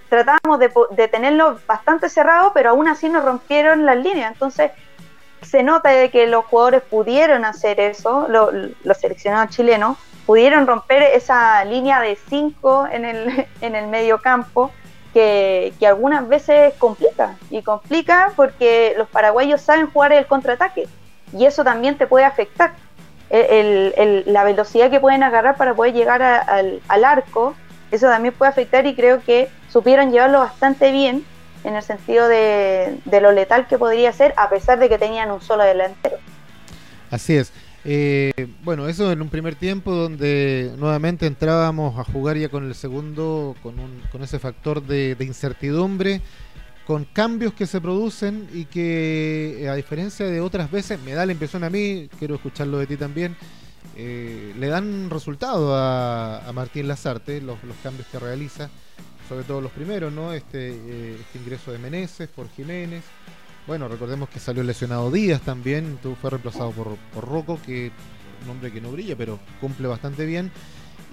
Tratábamos 0.10 0.60
de, 0.60 1.08
tenerlo 1.08 1.60
bastante 1.68 2.10
cerrado, 2.10 2.52
pero 2.54 2.72
aún 2.72 2.88
así 2.88 3.10
nos 3.10 3.24
rompieron 3.24 3.86
las 3.86 3.98
líneas. 3.98 4.32
Entonces 4.32 4.72
se 5.42 5.62
nota 5.62 5.90
de 5.90 6.10
que 6.10 6.26
los 6.28 6.46
jugadores 6.46 6.82
pudieron 6.84 7.46
hacer 7.46 7.80
eso, 7.80 8.28
los 8.30 8.98
seleccionados 8.98 9.56
chilenos, 9.56 9.98
pudieron 10.26 10.66
romper 10.66 11.04
esa 11.04 11.64
línea 11.66 12.00
de 12.00 12.18
cinco 12.30 12.88
en 12.90 13.06
el, 13.06 13.48
en 13.62 13.76
el 13.76 13.88
medio 13.88 14.20
campo. 14.20 14.72
Que, 15.14 15.74
que, 15.80 15.86
algunas 15.86 16.28
veces 16.28 16.74
complica. 16.80 17.36
Y 17.52 17.62
complica 17.62 18.34
porque 18.36 18.96
los 18.98 19.08
paraguayos 19.08 19.62
saben 19.62 19.92
jugar 19.92 20.12
el 20.12 20.26
contraataque. 20.26 20.88
Y 21.38 21.46
eso 21.46 21.64
también 21.64 22.00
te 22.00 22.08
puede 22.08 22.26
afectar 22.26 22.74
la 23.30 24.44
velocidad 24.44 24.92
que 24.92 25.00
pueden 25.00 25.24
agarrar 25.24 25.58
para 25.58 25.74
poder 25.74 25.94
llegar 25.94 26.22
al, 26.22 27.04
arco, 27.04 27.56
eso 27.92 28.08
también 28.08 28.34
puede 28.34 28.52
afectar 28.52 28.86
y 28.86 28.96
creo 28.96 29.22
que 29.22 29.50
supieron 29.70 30.12
llevarlo 30.12 30.40
bastante 30.40 30.92
bien 30.92 31.24
en 31.64 31.76
el 31.76 31.84
sentido 31.84 32.28
de, 32.28 33.00
lo 33.22 33.32
letal 33.32 33.68
que 33.68 33.78
podría 33.78 34.12
ser, 34.12 34.34
a 34.38 34.50
pesar 34.50 34.80
de 34.80 34.90
que 34.90 34.98
tenían 34.98 35.32
un 35.32 35.42
solo 35.42 35.64
delantero. 35.64 36.18
Así 37.10 37.36
es. 37.36 37.54
Eh, 37.86 38.48
bueno, 38.64 38.88
eso 38.88 39.12
en 39.12 39.22
un 39.22 39.28
primer 39.28 39.56
tiempo 39.56 39.92
donde 39.92 40.72
nuevamente 40.78 41.26
entrábamos 41.26 42.00
a 42.00 42.06
jugar 42.06 42.38
ya 42.38 42.48
con 42.48 42.66
el 42.66 42.76
segundo, 42.76 43.56
con, 43.62 43.78
un, 43.78 44.02
con 44.10 44.24
ese 44.24 44.40
factor 44.40 44.82
de 44.82 45.18
incertidumbre 45.20 46.22
con 46.86 47.06
cambios 47.06 47.54
que 47.54 47.66
se 47.66 47.80
producen 47.80 48.48
y 48.54 48.66
que 48.66 49.64
eh, 49.64 49.70
a 49.70 49.76
diferencia 49.76 50.26
de 50.26 50.42
otras 50.42 50.70
veces, 50.70 51.00
me 51.02 51.14
da 51.14 51.26
la 51.26 51.32
impresión 51.32 51.64
a 51.64 51.70
mí, 51.70 52.10
quiero 52.20 52.36
escucharlo 52.36 52.78
de 52.78 52.88
ti 52.88 52.98
también, 52.98 53.36
eh, 53.96 54.54
le 54.58 54.68
dan 54.68 55.10
resultado 55.10 55.76
a, 55.76 56.52
Martín 56.54 56.88
Lazarte 56.88 57.42
los, 57.42 57.58
cambios 57.82 58.08
que 58.08 58.20
realiza, 58.20 58.70
sobre 59.30 59.44
todo 59.44 59.62
los 59.62 59.72
primeros, 59.72 60.12
¿no? 60.12 60.34
Este, 60.34 60.72
eh, 60.72 61.18
este 61.20 61.40
ingreso 61.40 61.72
de 61.72 61.80
Meneses 61.80 62.28
por 62.28 62.50
Jiménez. 62.50 63.04
Bueno, 63.66 63.88
recordemos 63.88 64.28
que 64.28 64.40
salió 64.40 64.62
lesionado 64.62 65.10
Díaz 65.10 65.42
también, 65.42 65.98
fue 66.22 66.30
reemplazado 66.30 66.72
por, 66.72 66.98
por 67.14 67.26
Rocco, 67.26 67.60
que 67.66 67.92
un 68.44 68.50
hombre 68.50 68.72
que 68.72 68.82
no 68.82 68.92
brilla, 68.92 69.16
pero 69.16 69.40
cumple 69.62 69.88
bastante 69.88 70.26
bien 70.26 70.52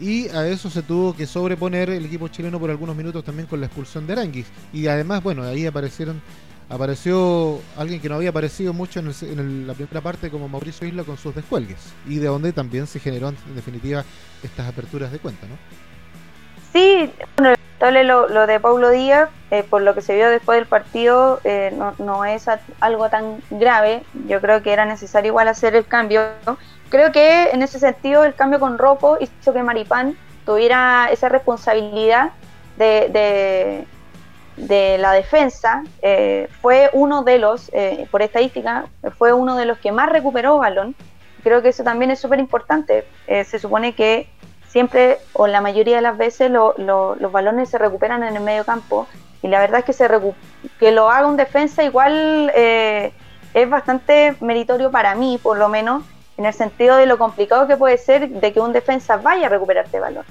y 0.00 0.28
a 0.28 0.47
eso 0.49 0.71
se 0.71 0.83
tuvo 0.83 1.14
que 1.14 1.26
sobreponer 1.26 1.90
el 1.90 2.07
equipo 2.07 2.28
chileno 2.28 2.59
por 2.59 2.71
algunos 2.71 2.97
minutos 2.97 3.23
también 3.23 3.47
con 3.47 3.61
la 3.61 3.66
expulsión 3.66 4.07
de 4.07 4.14
Aranguis. 4.14 4.47
Y 4.73 4.87
además, 4.87 5.23
bueno, 5.23 5.42
ahí 5.45 5.66
aparecieron 5.66 6.23
apareció 6.71 7.61
alguien 7.76 8.00
que 8.00 8.09
no 8.09 8.14
había 8.14 8.30
aparecido 8.30 8.73
mucho 8.73 9.00
en, 9.00 9.66
la 9.66 9.75
primera 9.75 10.00
parte 10.00 10.30
como 10.30 10.49
Mauricio 10.49 10.87
Isla 10.87 11.02
con 11.02 11.19
sus 11.19 11.35
descuelgues 11.35 11.92
y 12.07 12.19
de 12.19 12.28
donde 12.28 12.52
también 12.52 12.87
se 12.87 13.00
generó 13.00 13.28
en 13.28 13.37
definitiva 13.57 14.04
estas 14.42 14.69
aperturas 14.69 15.11
de 15.11 15.19
cuenta, 15.19 15.47
¿no? 15.49 15.57
Sí, 16.73 17.12
bueno, 17.37 17.57
lo, 18.02 18.47
de 18.47 18.61
Paulo 18.61 18.90
Díaz, 18.90 19.28
eh, 19.50 19.64
por 19.69 19.83
lo 19.83 19.95
que 19.95 20.02
se 20.02 20.14
vio 20.14 20.30
después 20.30 20.59
del 20.59 20.66
partido, 20.66 21.40
eh, 21.42 21.75
no, 21.76 21.95
no, 21.99 22.25
es 22.25 22.47
algo 22.78 23.09
tan 23.09 23.42
grave. 23.50 24.04
Yo 24.28 24.40
creo 24.40 24.62
que 24.62 24.73
era 24.73 24.85
necesario 24.85 25.30
igual 25.30 25.49
hacer 25.49 25.75
el 25.75 25.85
cambio. 25.85 26.23
Creo 26.90 27.12
que 27.12 27.50
en 27.50 27.62
ese 27.62 27.78
sentido 27.78 28.25
el 28.25 28.35
cambio 28.35 28.61
con 28.61 28.76
Ropo 28.76 29.16
hizo 29.20 29.52
que 29.52 29.62
Maripán 29.62 30.16
tuviera 30.44 31.09
esa 31.11 31.28
responsabilidad 31.28 32.32
de, 32.76 33.87
de, 34.56 34.99
la 34.99 35.12
defensa. 35.12 35.85
Eh, 36.02 36.49
fue 36.61 36.90
uno 36.92 37.23
de 37.23 37.38
los, 37.38 37.70
por 38.11 38.23
estadística, 38.23 38.87
fue 39.16 39.32
uno 39.32 39.56
de 39.56 39.64
los 39.64 39.78
que 39.78 39.92
más 39.92 40.11
recuperó 40.11 40.59
balón. 40.59 40.94
Creo 41.42 41.62
que 41.62 41.70
eso 41.70 41.85
también 41.85 42.11
es 42.11 42.18
súper 42.18 42.38
importante. 42.38 43.06
se 43.26 43.59
supone 43.59 43.94
que 43.94 44.28
siempre 44.70 45.18
o 45.32 45.47
la 45.47 45.61
mayoría 45.61 45.97
de 45.97 46.02
las 46.02 46.16
veces 46.16 46.50
los 46.50 47.32
balones 47.32 47.68
se 47.70 47.78
recuperan 47.78 48.23
en 48.23 48.37
el 48.37 48.42
medio 48.42 48.64
campo 48.64 49.06
y 49.42 49.49
la 49.49 49.61
verdad 49.61 49.80
es 49.80 49.85
que, 49.85 49.92
se 49.92 50.09
que 50.78 50.92
lo 50.92 51.11
haga 51.11 51.26
un 51.26 51.37
defensa 51.37 51.82
igual 51.82 52.52
eh, 52.54 53.12
es 53.54 53.68
bastante 53.68 54.37
meritorio 54.40 54.90
para 54.90 55.14
mí, 55.14 55.40
por 55.42 55.59
lo 55.59 55.68
menos, 55.68 56.04
en 56.40 56.47
el 56.47 56.54
sentido 56.54 56.97
de 56.97 57.04
lo 57.04 57.18
complicado 57.18 57.66
que 57.66 57.76
puede 57.76 57.99
ser 57.99 58.30
de 58.30 58.52
que 58.54 58.61
un 58.61 58.73
defensa 58.73 59.18
vaya 59.18 59.47
a 59.47 59.50
recuperarte 59.50 60.00
balón. 60.00 60.25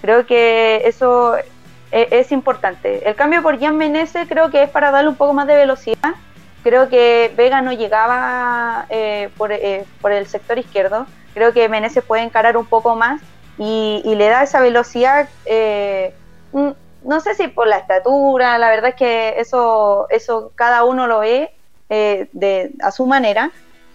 Creo 0.00 0.26
que 0.26 0.82
eso 0.84 1.36
e, 1.92 2.08
es, 2.10 2.32
importante. 2.32 3.08
El 3.08 3.14
cambio 3.14 3.42
por 3.42 3.60
Jan 3.60 3.76
Menezes 3.76 4.26
creo 4.28 4.50
que 4.50 4.64
es 4.64 4.70
para 4.70 4.90
darle 4.90 5.10
un 5.10 5.14
poco 5.14 5.34
más 5.34 5.46
de 5.46 5.54
velocidad. 5.54 6.14
Creo 6.64 6.88
que 6.88 7.32
Vega 7.36 7.62
no 7.62 7.72
llegaba 7.72 8.86
eh, 8.88 9.30
por, 9.38 9.52
eh, 9.52 9.84
por 10.00 10.10
el 10.10 10.26
sector 10.26 10.58
izquierdo. 10.58 11.06
Creo 11.32 11.52
que 11.52 11.68
Menezes 11.68 12.02
puede 12.02 12.24
encarar 12.24 12.56
un 12.56 12.66
poco 12.66 12.96
más 12.96 13.20
y, 13.56 14.02
le 14.04 14.28
da 14.28 14.42
esa 14.42 14.60
velocidad, 14.60 15.28
eh, 15.44 16.12
mm, 16.50 16.70
no 17.04 17.20
sé 17.20 17.36
si 17.36 17.46
por 17.46 17.68
la 17.68 17.78
estatura, 17.78 18.58
la 18.58 18.68
verdad 18.68 18.90
es 18.90 18.96
que 18.96 19.34
eso, 19.38 20.08
eso 20.10 20.50
cada 20.56 20.82
uno 20.82 21.06
lo 21.06 21.20
ve 21.20 21.54
de, 21.88 22.72
a 22.82 22.90
su 22.90 23.06
manera, 23.06 23.52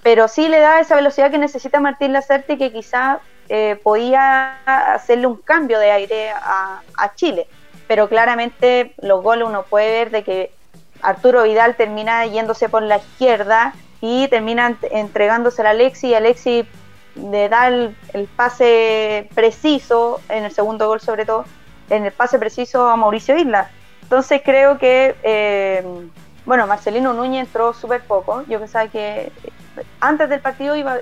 pero 0.08 0.30
sí 0.30 0.48
le 0.48 0.62
da 0.62 0.80
esa 0.80 0.96
velocidad 0.96 1.30
que 1.32 1.38
necesita 1.38 1.82
Martín 1.82 2.14
Lacerte 2.14 2.58
que 2.58 2.72
quizá 2.72 3.20
eh, 3.50 3.78
podía 3.84 4.56
hacerle 4.94 5.28
un 5.28 5.36
cambio 5.36 5.80
de 5.80 5.92
aire 5.92 6.30
a, 6.30 6.82
Chile. 7.16 7.46
Pero 7.90 8.08
claramente 8.08 8.94
los 9.02 9.22
goles 9.22 9.46
uno 9.46 9.64
puede 9.64 9.92
ver 9.92 10.12
de 10.12 10.24
que 10.24 10.52
Arturo 11.02 11.44
Vidal 11.44 11.76
termina 11.76 12.26
yéndose 12.26 12.70
por 12.70 12.84
la 12.84 13.00
izquierda 13.00 13.74
y 14.00 14.30
termina 14.30 14.78
entregándose 14.92 15.62
a 15.62 15.72
Alexi 15.72 16.08
y 16.08 16.14
Alexi 16.14 16.66
de 17.16 17.50
dar 17.50 17.74
el, 17.74 18.28
pase 18.34 19.28
preciso, 19.36 20.22
en 20.30 20.46
el 20.46 20.54
segundo 20.54 20.88
gol 20.88 21.02
sobre 21.02 21.26
todo, 21.26 21.44
en 21.90 22.06
el 22.06 22.14
pase 22.14 22.40
preciso 22.40 22.88
a 22.88 22.96
Mauricio 22.96 23.38
Isla. 23.38 23.72
Entonces 24.04 24.42
creo 24.42 24.78
que, 24.78 25.18
eh, 25.24 25.84
bueno, 26.46 26.66
Marcelino 26.66 27.12
Núñez 27.12 27.48
entró 27.48 27.74
súper 27.74 28.04
poco. 28.04 28.46
Yo 28.48 28.58
pensaba 28.58 28.88
que 28.88 29.34
antes 30.00 30.30
del 30.30 30.40
partido 30.40 30.76
iba, 30.76 30.98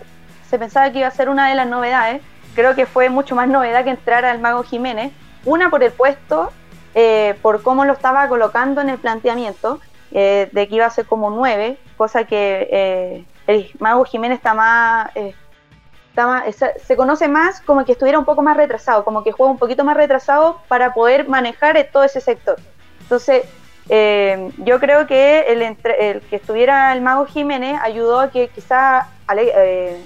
se 0.49 0.59
pensaba 0.59 0.91
que 0.91 0.99
iba 0.99 1.07
a 1.07 1.11
ser 1.11 1.29
una 1.29 1.49
de 1.49 1.55
las 1.55 1.67
novedades. 1.67 2.21
Creo 2.53 2.75
que 2.75 2.85
fue 2.85 3.09
mucho 3.09 3.35
más 3.35 3.47
novedad 3.47 3.83
que 3.83 3.89
entrar 3.89 4.25
al 4.25 4.39
Mago 4.39 4.63
Jiménez. 4.63 5.11
Una 5.43 5.69
por 5.69 5.83
el 5.83 5.91
puesto, 5.91 6.51
eh, 6.93 7.37
por 7.41 7.61
cómo 7.61 7.85
lo 7.85 7.93
estaba 7.93 8.27
colocando 8.27 8.81
en 8.81 8.89
el 8.89 8.97
planteamiento, 8.97 9.79
eh, 10.11 10.49
de 10.51 10.67
que 10.67 10.75
iba 10.75 10.85
a 10.85 10.89
ser 10.89 11.05
como 11.05 11.29
nueve, 11.29 11.77
cosa 11.97 12.23
que 12.23 13.25
el 13.47 13.71
Mago 13.79 14.05
Jiménez 14.05 14.37
está 14.37 14.53
más 14.53 15.11
se 16.83 16.95
conoce 16.95 17.27
más 17.27 17.61
como 17.61 17.83
que 17.83 17.91
estuviera 17.91 18.17
un 18.17 18.25
poco 18.25 18.41
más 18.41 18.55
retrasado, 18.55 19.03
como 19.03 19.23
que 19.23 19.31
juega 19.31 19.51
un 19.51 19.57
poquito 19.57 19.83
más 19.83 19.97
retrasado 19.97 20.61
para 20.67 20.93
poder 20.93 21.27
manejar 21.27 21.77
todo 21.91 22.03
ese 22.03 22.21
sector. 22.21 22.57
Entonces, 23.01 23.43
eh, 23.89 24.51
yo 24.57 24.79
creo 24.79 25.05
que 25.05 25.41
el, 25.47 26.21
que 26.21 26.35
estuviera 26.35 26.93
el 26.93 27.01
Mago 27.01 27.25
Jiménez 27.25 27.79
ayudó 27.81 28.19
a 28.19 28.31
que 28.31 28.47
quizá 28.47 29.09
eh, 29.37 30.01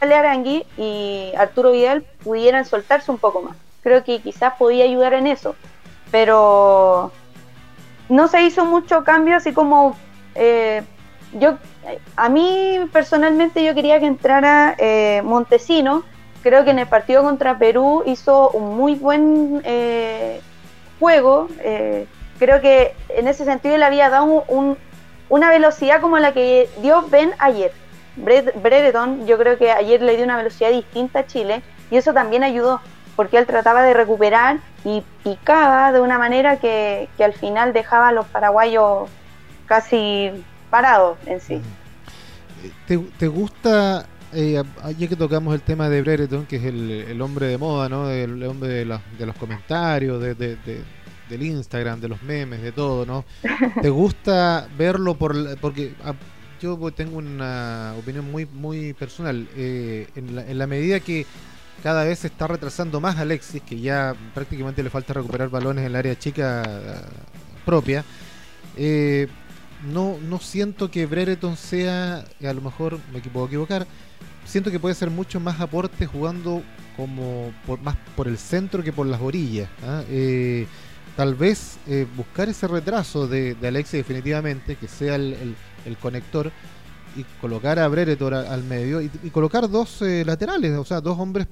Arangui 0.00 0.64
y 0.76 1.32
Arturo 1.36 1.72
Vidal 1.72 2.02
pudieran 2.24 2.64
soltarse 2.64 3.10
un 3.10 3.18
poco 3.18 3.42
más. 3.42 3.56
Creo 3.82 4.04
que 4.04 4.20
quizás 4.20 4.54
podía 4.58 4.84
ayudar 4.84 5.14
en 5.14 5.26
eso, 5.26 5.54
pero 6.10 7.12
no 8.08 8.28
se 8.28 8.42
hizo 8.42 8.64
mucho 8.64 9.04
cambio, 9.04 9.36
así 9.36 9.52
como 9.52 9.96
eh, 10.34 10.82
yo 11.38 11.58
a 12.16 12.28
mí 12.28 12.80
personalmente 12.92 13.64
yo 13.64 13.74
quería 13.74 14.00
que 14.00 14.06
entrara 14.06 14.74
eh, 14.78 15.22
Montesino. 15.24 16.02
Creo 16.42 16.64
que 16.64 16.70
en 16.70 16.78
el 16.78 16.86
partido 16.86 17.22
contra 17.22 17.58
Perú 17.58 18.02
hizo 18.06 18.50
un 18.50 18.76
muy 18.76 18.94
buen 18.94 19.60
eh, 19.64 20.40
juego. 20.98 21.48
Creo 22.40 22.62
que 22.62 22.94
en 23.10 23.28
ese 23.28 23.44
sentido 23.44 23.76
le 23.76 23.84
había 23.84 24.08
dado 24.08 24.44
una 25.28 25.50
velocidad 25.50 26.00
como 26.00 26.18
la 26.18 26.32
que 26.32 26.70
dio 26.80 27.06
Ben 27.10 27.32
ayer. 27.38 27.70
Brereton, 28.16 29.26
yo 29.26 29.36
creo 29.36 29.58
que 29.58 29.70
ayer 29.70 30.00
le 30.00 30.16
dio 30.16 30.24
una 30.24 30.38
velocidad 30.38 30.70
distinta 30.70 31.20
a 31.20 31.26
Chile 31.26 31.62
y 31.90 31.98
eso 31.98 32.14
también 32.14 32.42
ayudó 32.42 32.80
porque 33.14 33.36
él 33.36 33.46
trataba 33.46 33.82
de 33.82 33.92
recuperar 33.92 34.60
y 34.86 35.02
picaba 35.22 35.92
de 35.92 36.00
una 36.00 36.18
manera 36.18 36.56
que, 36.58 37.10
al 37.22 37.34
final 37.34 37.74
dejaba 37.74 38.08
a 38.08 38.12
los 38.12 38.24
paraguayos 38.26 39.10
casi 39.66 40.30
parado 40.70 41.18
en 41.26 41.42
sí. 41.42 41.60
¿Te, 42.86 43.26
gusta, 43.26 44.06
eh, 44.32 44.62
ya 44.96 45.08
que 45.08 45.16
tocamos 45.16 45.54
el 45.54 45.60
tema 45.60 45.90
de 45.90 46.00
Brereton, 46.00 46.46
que 46.46 46.56
es 46.56 46.64
el, 46.64 47.20
hombre 47.20 47.48
de 47.48 47.58
moda, 47.58 47.90
¿no? 47.90 48.08
El, 48.08 48.42
hombre 48.44 48.70
de, 48.70 48.84
los 48.86 49.36
comentarios, 49.38 50.22
de, 50.22 50.56
del 51.30 51.42
Instagram, 51.42 52.00
de 52.00 52.08
los 52.08 52.22
memes, 52.22 52.60
de 52.60 52.72
todo, 52.72 53.06
¿no? 53.06 53.24
¿Te 53.80 53.88
gusta 53.88 54.68
verlo 54.76 55.14
por 55.14 55.58
porque 55.60 55.94
ah, 56.04 56.12
yo 56.60 56.76
tengo 56.90 57.18
una 57.18 57.94
opinión 57.98 58.30
muy 58.30 58.44
muy 58.46 58.92
personal 58.92 59.48
eh, 59.56 60.08
en, 60.16 60.58
la, 60.58 60.66
medida 60.66 61.00
que 61.00 61.24
cada 61.82 62.04
vez 62.04 62.18
se 62.18 62.26
está 62.26 62.46
retrasando 62.46 63.00
más 63.00 63.16
Alexis, 63.16 63.62
que 63.62 63.80
ya 63.80 64.14
prácticamente 64.34 64.82
le 64.82 64.90
falta 64.90 65.14
recuperar 65.14 65.48
balones 65.48 65.82
en 65.82 65.86
el 65.86 65.96
área 65.96 66.18
chica 66.18 66.62
ah, 66.62 67.02
propia. 67.64 68.04
Eh, 68.76 69.28
no, 69.90 70.18
no 70.28 70.38
siento 70.40 70.90
que 70.90 71.06
Brereton 71.06 71.56
sea, 71.56 72.24
a 72.42 72.52
lo 72.52 72.60
mejor 72.60 72.98
me 73.12 73.20
puedo 73.20 73.46
equivocar, 73.46 73.86
siento 74.44 74.70
que 74.70 74.78
puede 74.78 74.94
ser 74.94 75.10
mucho 75.10 75.40
más 75.40 75.60
aporte 75.60 76.06
jugando 76.06 76.62
como 76.96 77.52
por, 77.66 77.80
más 77.80 77.96
por 78.16 78.28
el 78.28 78.36
centro 78.36 78.82
que 78.82 78.92
por 78.92 79.06
las 79.06 79.20
orillas. 79.20 79.70
¿ah? 79.84 80.02
Eh, 80.10 80.66
tal 81.16 81.34
vez 81.34 81.78
eh, 81.86 82.06
buscar 82.16 82.48
ese 82.48 82.66
retraso 82.66 83.26
de, 83.26 83.54
de 83.54 83.68
Alexis 83.68 83.98
definitivamente, 83.98 84.76
que 84.76 84.88
sea 84.88 85.16
el, 85.16 85.56
conector, 86.00 86.50
y 87.16 87.24
colocar 87.40 87.78
a 87.78 87.88
Brereton 87.88 88.34
al 88.34 88.62
medio 88.62 89.00
y, 89.00 89.08
colocar 89.30 89.68
dos 89.68 90.02
eh, 90.02 90.24
laterales, 90.24 90.76
o 90.78 90.84
sea, 90.84 91.00
dos 91.00 91.18
hombres, 91.18 91.48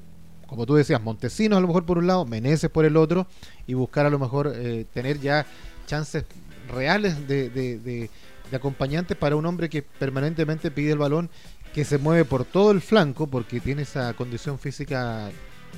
como 0.46 0.64
tú 0.66 0.74
decías, 0.74 1.02
Montesinos 1.02 1.58
a 1.58 1.60
lo 1.60 1.66
mejor 1.66 1.84
por 1.84 1.98
un 1.98 2.06
lado, 2.06 2.24
Meneses 2.24 2.70
por 2.70 2.84
el 2.84 2.96
otro, 2.96 3.26
y 3.66 3.74
buscar 3.74 4.06
a 4.06 4.10
lo 4.10 4.18
mejor 4.18 4.52
tener 4.92 5.20
ya 5.20 5.44
chances 5.86 6.24
reales 6.68 7.26
de, 7.26 7.50
de, 7.50 8.10
acompañantes 8.52 9.16
para 9.16 9.36
un 9.36 9.44
hombre 9.46 9.68
que 9.68 9.82
permanentemente 9.82 10.70
pide 10.70 10.92
el 10.92 10.98
balón, 10.98 11.30
que 11.74 11.84
se 11.84 11.98
mueve 11.98 12.24
por 12.24 12.44
todo 12.44 12.70
el 12.70 12.80
flanco, 12.80 13.26
porque 13.26 13.60
tiene 13.60 13.82
esa 13.82 14.14
condición 14.14 14.58
física 14.58 15.30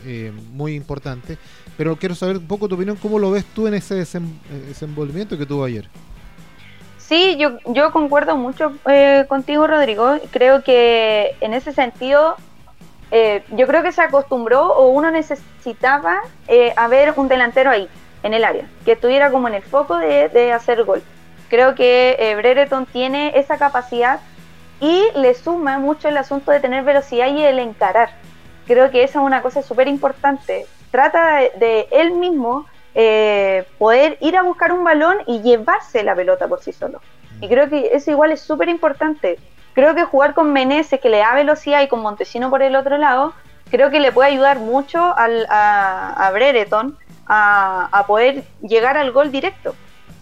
eh, 0.05 0.33
muy 0.53 0.75
importante. 0.75 1.39
Pero 1.77 1.97
quiero 1.97 2.15
saber 2.15 2.39
un 2.39 2.47
poco 2.47 2.69
tu 2.69 2.75
opinión, 2.75 2.97
¿cómo 2.97 3.19
lo 3.19 3.31
ves 3.31 3.45
tú 3.55 3.67
en 3.67 3.75
ese 3.75 3.95
desenvolvimiento 3.95 5.39
que 5.39 5.47
tuvo 5.47 5.65
ayer? 5.65 5.89
Sí, 6.99 7.37
yo, 7.39 7.59
yo 7.67 7.91
concuerdo 7.91 8.37
mucho 8.37 8.73
eh, 8.89 9.25
contigo, 9.29 9.67
Rodrigo. 9.67 10.19
Creo 10.31 10.63
que 10.63 11.31
en 11.41 11.55
ese 11.55 11.73
sentido, 11.73 12.37
eh, 13.11 13.43
yo 13.57 13.67
creo 13.67 13.83
que 13.83 13.93
se 13.93 14.03
acostumbró 14.03 14.67
o 14.67 14.89
uno 14.89 15.11
necesitaba 15.11 16.21
a 16.77 16.89
ver 16.89 17.15
un 17.17 17.29
delantero 17.29 17.71
ahí 17.71 17.89
en 18.23 18.35
el 18.35 18.45
área, 18.45 18.69
que 18.85 18.93
estuviera 18.93 19.31
como 19.31 19.49
en 19.49 19.55
el 19.55 19.63
foco 19.63 19.97
de, 19.99 20.53
hacer 20.53 20.85
gol. 20.85 21.03
Creo 21.49 21.75
que 21.75 22.17
eh, 22.19 22.37
Brereton 22.37 22.87
tiene 22.87 23.39
esa 23.39 23.59
capacidad 23.59 24.21
y 24.81 25.05
le 25.17 25.35
suma 25.35 25.79
mucho 25.79 26.09
el 26.09 26.17
asunto 26.17 26.51
de 26.51 26.61
tener 26.61 26.85
velocidad 26.85 27.29
y 27.29 27.43
el 27.43 27.59
encarar. 27.59 28.11
Creo 28.71 28.89
que 28.93 29.03
esa 29.03 29.19
es 29.19 29.25
una 29.25 29.43
cosa 29.43 29.63
súper 29.63 29.89
importante. 29.89 30.65
Trata 30.93 31.41
de, 31.57 31.89
él 31.91 32.13
mismo 32.13 32.67
eh, 32.95 33.67
poder 33.79 34.17
ir 34.21 34.37
a 34.37 34.43
buscar 34.43 34.73
un 34.73 34.85
balón 34.85 35.17
y 35.27 35.43
llevarse 35.43 36.05
la 36.05 36.15
pelota 36.15 36.47
por 36.47 36.63
sí 36.63 36.73
solo. 36.73 37.01
Y 37.41 37.49
creo 37.49 37.69
que 37.69 37.91
eso 37.95 38.13
igual 38.13 38.31
es 38.31 38.41
súper 38.41 38.69
importante. 38.69 39.41
Creo 39.73 39.97
que 39.97 40.05
jugar 40.05 40.35
con 40.35 40.53
Meneses, 40.53 41.01
que 41.01 41.09
le 41.09 41.19
da 41.19 41.35
velocidad, 41.35 41.83
y 41.83 41.89
con 41.89 42.01
Montesino 42.01 42.49
por 42.49 42.63
el 42.63 42.77
otro 42.77 42.97
lado, 42.97 43.35
creo 43.73 43.91
que 43.91 43.99
le 43.99 44.13
puede 44.13 44.31
ayudar 44.31 44.61
mucho 44.61 45.19
al, 45.19 45.49
a, 45.51 46.29
a 46.29 46.31
Brereton 46.31 46.97
a, 47.27 48.05
poder 48.07 48.45
llegar 48.63 48.97
al 48.97 49.11
gol 49.11 49.33
directo, 49.33 49.75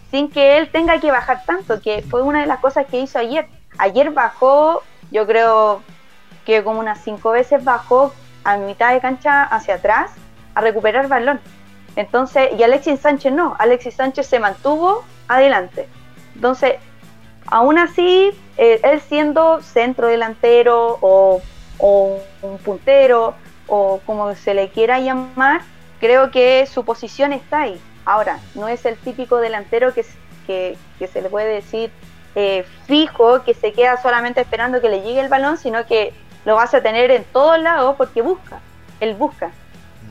sin 0.09 0.27
que 0.27 0.57
él 0.57 0.71
tenga 0.71 0.99
que 0.99 1.11
bajar 1.11 1.45
tanto, 1.45 1.79
que 1.81 2.01
fue 2.01 2.23
una 2.23 2.41
de 2.41 2.47
las 2.47 2.57
cosas 2.61 2.87
que 2.87 2.99
hizo 2.99 3.19
ayer. 3.19 3.45
Ayer 3.77 4.09
bajó, 4.09 4.81
yo 5.11 5.27
creo 5.27 5.83
que 6.47 6.63
como 6.63 6.79
unas 6.79 7.03
cinco 7.03 7.29
veces 7.29 7.63
bajó 7.63 8.11
a 8.43 8.57
mitad 8.57 8.93
de 8.93 9.01
cancha 9.01 9.43
hacia 9.43 9.75
atrás 9.75 10.11
a 10.55 10.61
recuperar 10.61 11.07
balón. 11.07 11.39
Entonces, 11.95 12.49
y 12.57 12.63
Alexis 12.63 12.99
Sánchez 12.99 13.33
no, 13.33 13.55
Alexis 13.59 13.95
Sánchez 13.95 14.27
se 14.27 14.39
mantuvo 14.39 15.03
adelante. 15.27 15.87
Entonces, 16.35 16.75
aún 17.47 17.77
así, 17.77 18.31
eh, 18.57 18.79
él 18.83 19.01
siendo 19.01 19.61
centro 19.61 20.07
delantero 20.07 20.97
o, 21.01 21.41
un 21.79 22.57
puntero 22.59 23.35
o 23.67 24.01
como 24.05 24.35
se 24.35 24.53
le 24.53 24.69
quiera 24.69 24.99
llamar, 24.99 25.61
creo 25.99 26.31
que 26.31 26.65
su 26.65 26.83
posición 26.83 27.33
está 27.33 27.61
ahí. 27.61 27.79
Ahora, 28.05 28.39
no 28.55 28.67
es 28.67 28.85
el 28.85 28.97
típico 28.97 29.37
delantero 29.37 29.93
que, 29.93 30.05
que, 30.45 30.77
que 30.97 31.07
se 31.07 31.21
le 31.21 31.29
puede 31.29 31.47
decir 31.47 31.91
eh, 32.35 32.63
fijo, 32.85 33.43
que 33.43 33.53
se 33.53 33.73
queda 33.73 34.01
solamente 34.01 34.41
esperando 34.41 34.81
que 34.81 34.89
le 34.89 35.01
llegue 35.01 35.19
el 35.19 35.29
balón, 35.29 35.57
sino 35.57 35.85
que 35.85 36.13
lo 36.45 36.55
vas 36.55 36.73
a 36.73 36.81
tener 36.81 37.11
en 37.11 37.23
todos 37.25 37.59
lados 37.59 37.95
porque 37.97 38.21
busca, 38.21 38.59
él 38.99 39.15
busca. 39.15 39.51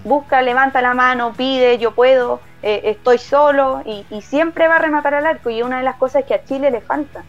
Busca, 0.05 0.43
levanta 0.43 0.81
la 0.81 0.95
mano, 0.95 1.33
pide, 1.37 1.79
yo 1.79 1.91
puedo, 1.93 2.41
eh, 2.63 2.83
estoy 2.85 3.19
solo 3.19 3.83
y, 3.85 4.05
siempre 4.23 4.69
va 4.69 4.77
a 4.77 4.79
rematar 4.79 5.15
al 5.15 5.27
arco. 5.27 5.51
Y 5.51 5.63
una 5.63 5.79
de 5.79 5.85
las 5.85 5.97
cosas 5.97 6.25
que 6.25 6.35
a 6.35 6.45
Chile 6.45 6.71
le 6.71 6.81
falta. 6.81 7.25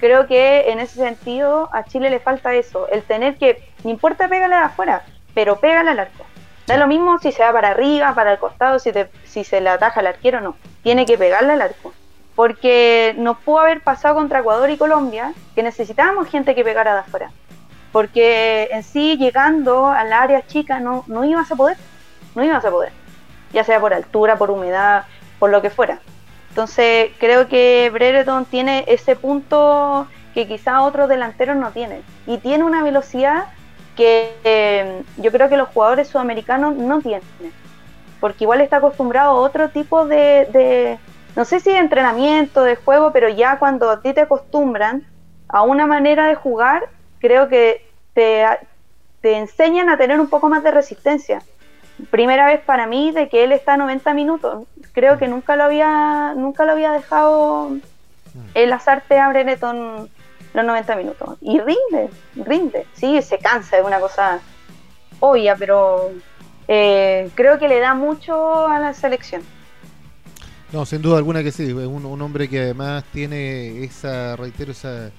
Creo 0.00 0.26
que 0.26 0.70
en 0.70 0.80
ese 0.80 0.96
sentido 0.96 1.68
a 1.72 1.84
Chile 1.84 2.10
le 2.10 2.20
falta 2.20 2.54
eso, 2.54 2.88
el 2.88 3.02
tener 3.02 3.36
que, 3.36 3.68
no 3.84 3.90
importa 3.90 4.28
pegarle 4.28 4.56
de 4.56 4.62
afuera, 4.62 5.02
pero 5.34 5.56
pégale 5.56 5.90
al 5.90 5.98
arco. 5.98 6.24
Da 6.66 6.76
lo 6.76 6.86
mismo 6.86 7.18
si 7.18 7.32
se 7.32 7.42
va 7.42 7.52
para 7.52 7.70
arriba, 7.70 8.14
para 8.14 8.32
el 8.32 8.38
costado, 8.38 8.78
si, 8.78 8.90
si 9.24 9.44
se 9.44 9.60
le 9.60 9.70
ataja 9.70 10.00
al 10.00 10.06
arquero 10.06 10.38
o 10.38 10.40
no. 10.40 10.56
Tiene 10.82 11.06
que 11.06 11.18
pegarle 11.18 11.52
al 11.52 11.62
arco. 11.62 11.92
Porque 12.34 13.14
nos 13.16 13.38
pudo 13.38 13.60
haber 13.60 13.80
pasado 13.80 14.14
contra 14.14 14.40
Ecuador 14.40 14.68
y 14.70 14.76
Colombia 14.76 15.32
que 15.54 15.62
necesitábamos 15.62 16.28
gente 16.28 16.54
que 16.54 16.64
pegara 16.64 16.94
de 16.94 17.00
afuera. 17.00 17.30
Porque 17.94 18.70
en 18.72 18.82
sí, 18.82 19.16
llegando 19.16 19.86
al 19.86 20.12
área 20.12 20.44
chica, 20.44 20.80
no, 20.80 21.04
no 21.06 21.24
ibas 21.24 21.52
a 21.52 21.54
poder. 21.54 21.76
No 22.34 22.42
ibas 22.42 22.64
a 22.64 22.70
poder. 22.72 22.90
Ya 23.52 23.62
sea 23.62 23.78
por 23.78 23.94
altura, 23.94 24.36
por 24.36 24.50
humedad, 24.50 25.04
por 25.38 25.50
lo 25.50 25.62
que 25.62 25.70
fuera. 25.70 26.00
Entonces, 26.48 27.12
creo 27.20 27.46
que 27.46 27.88
Brereton 27.92 28.46
tiene 28.46 28.84
ese 28.88 29.14
punto 29.14 30.08
que 30.34 30.48
quizá 30.48 30.82
otros 30.82 31.08
delanteros 31.08 31.56
no 31.56 31.70
tienen. 31.70 32.02
Y 32.26 32.38
tiene 32.38 32.64
una 32.64 32.82
velocidad 32.82 33.44
que 33.94 34.34
eh, 34.42 35.04
yo 35.18 35.30
creo 35.30 35.48
que 35.48 35.56
los 35.56 35.68
jugadores 35.68 36.08
sudamericanos 36.08 36.74
no 36.74 37.00
tienen, 37.00 37.22
porque 38.18 38.42
igual 38.42 38.60
está 38.60 38.78
acostumbrado 38.78 39.30
a 39.30 39.34
otro 39.34 39.68
tipo 39.68 40.04
de, 40.04 40.98
no 41.36 41.44
sé 41.44 41.60
si 41.60 41.70
de 41.70 41.78
entrenamiento, 41.78 42.64
de 42.64 42.74
juego, 42.74 43.12
pero 43.12 43.28
ya 43.28 43.60
cuando 43.60 43.88
a 43.88 44.02
ti 44.02 44.12
te 44.12 44.22
acostumbran 44.22 45.06
a 45.46 45.62
una 45.62 45.86
manera 45.86 46.26
de 46.26 46.34
jugar, 46.34 46.88
creo 47.20 47.48
que 47.48 47.83
te, 48.14 48.44
te 49.20 49.36
enseñan 49.36 49.88
a 49.90 49.98
tener 49.98 50.18
un 50.20 50.28
poco 50.28 50.48
más 50.48 50.62
de 50.62 50.70
resistencia. 50.70 51.42
Primera 52.10 52.46
vez 52.46 52.60
para 52.60 52.86
mí 52.86 53.12
de 53.12 53.28
que 53.28 53.44
él 53.44 53.52
está 53.52 53.74
a 53.74 53.76
90 53.76 54.14
minutos. 54.14 54.66
Creo 54.92 55.18
que 55.18 55.28
nunca 55.28 55.56
lo 55.56 55.64
había, 55.64 56.34
nunca 56.36 56.64
lo 56.64 56.72
había 56.72 56.92
dejado 56.92 57.70
mm. 57.70 57.80
el 58.54 58.72
azarte 58.72 59.18
a 59.18 59.28
Brereton 59.28 60.08
los 60.54 60.64
90 60.64 60.96
minutos. 60.96 61.36
Y 61.40 61.58
rinde, 61.60 62.10
rinde. 62.36 62.86
Sí, 62.94 63.20
se 63.22 63.38
cansa, 63.38 63.78
es 63.78 63.84
una 63.84 64.00
cosa 64.00 64.40
obvia, 65.20 65.56
pero 65.56 66.10
eh, 66.68 67.30
creo 67.34 67.58
que 67.58 67.68
le 67.68 67.80
da 67.80 67.94
mucho 67.94 68.66
a 68.66 68.78
la 68.78 68.94
selección. 68.94 69.42
No, 70.72 70.84
sin 70.86 71.02
duda 71.02 71.18
alguna 71.18 71.42
que 71.42 71.52
sí. 71.52 71.68
Es 71.68 71.74
un, 71.74 72.20
hombre 72.20 72.48
que 72.48 72.60
además 72.60 73.04
tiene 73.12 73.84
esa, 73.84 74.36
reitero, 74.36 74.72
esa, 74.72 75.10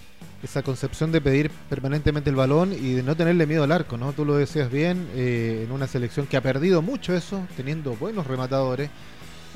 esa 0.46 0.62
concepción 0.62 1.12
de 1.12 1.22
pedir 1.22 1.50
permanentemente 1.70 2.30
el 2.30 2.36
balón 2.36 2.72
y 2.72 2.94
de 2.94 3.04
no 3.04 3.16
tenerle 3.16 3.48
miedo 3.48 3.64
al 3.64 3.72
arco, 3.72 3.98
¿no? 3.98 4.14
Tú 4.14 4.26
lo 4.26 4.36
decías 4.36 4.72
bien, 4.72 5.08
eh, 5.16 5.64
en 5.66 5.72
una 5.72 5.88
selección 5.88 6.28
que 6.28 6.38
ha 6.38 6.42
perdido 6.42 6.82
mucho 6.82 7.16
eso, 7.16 7.46
teniendo 7.58 7.96
buenos 7.96 8.28
rematadores. 8.28 8.90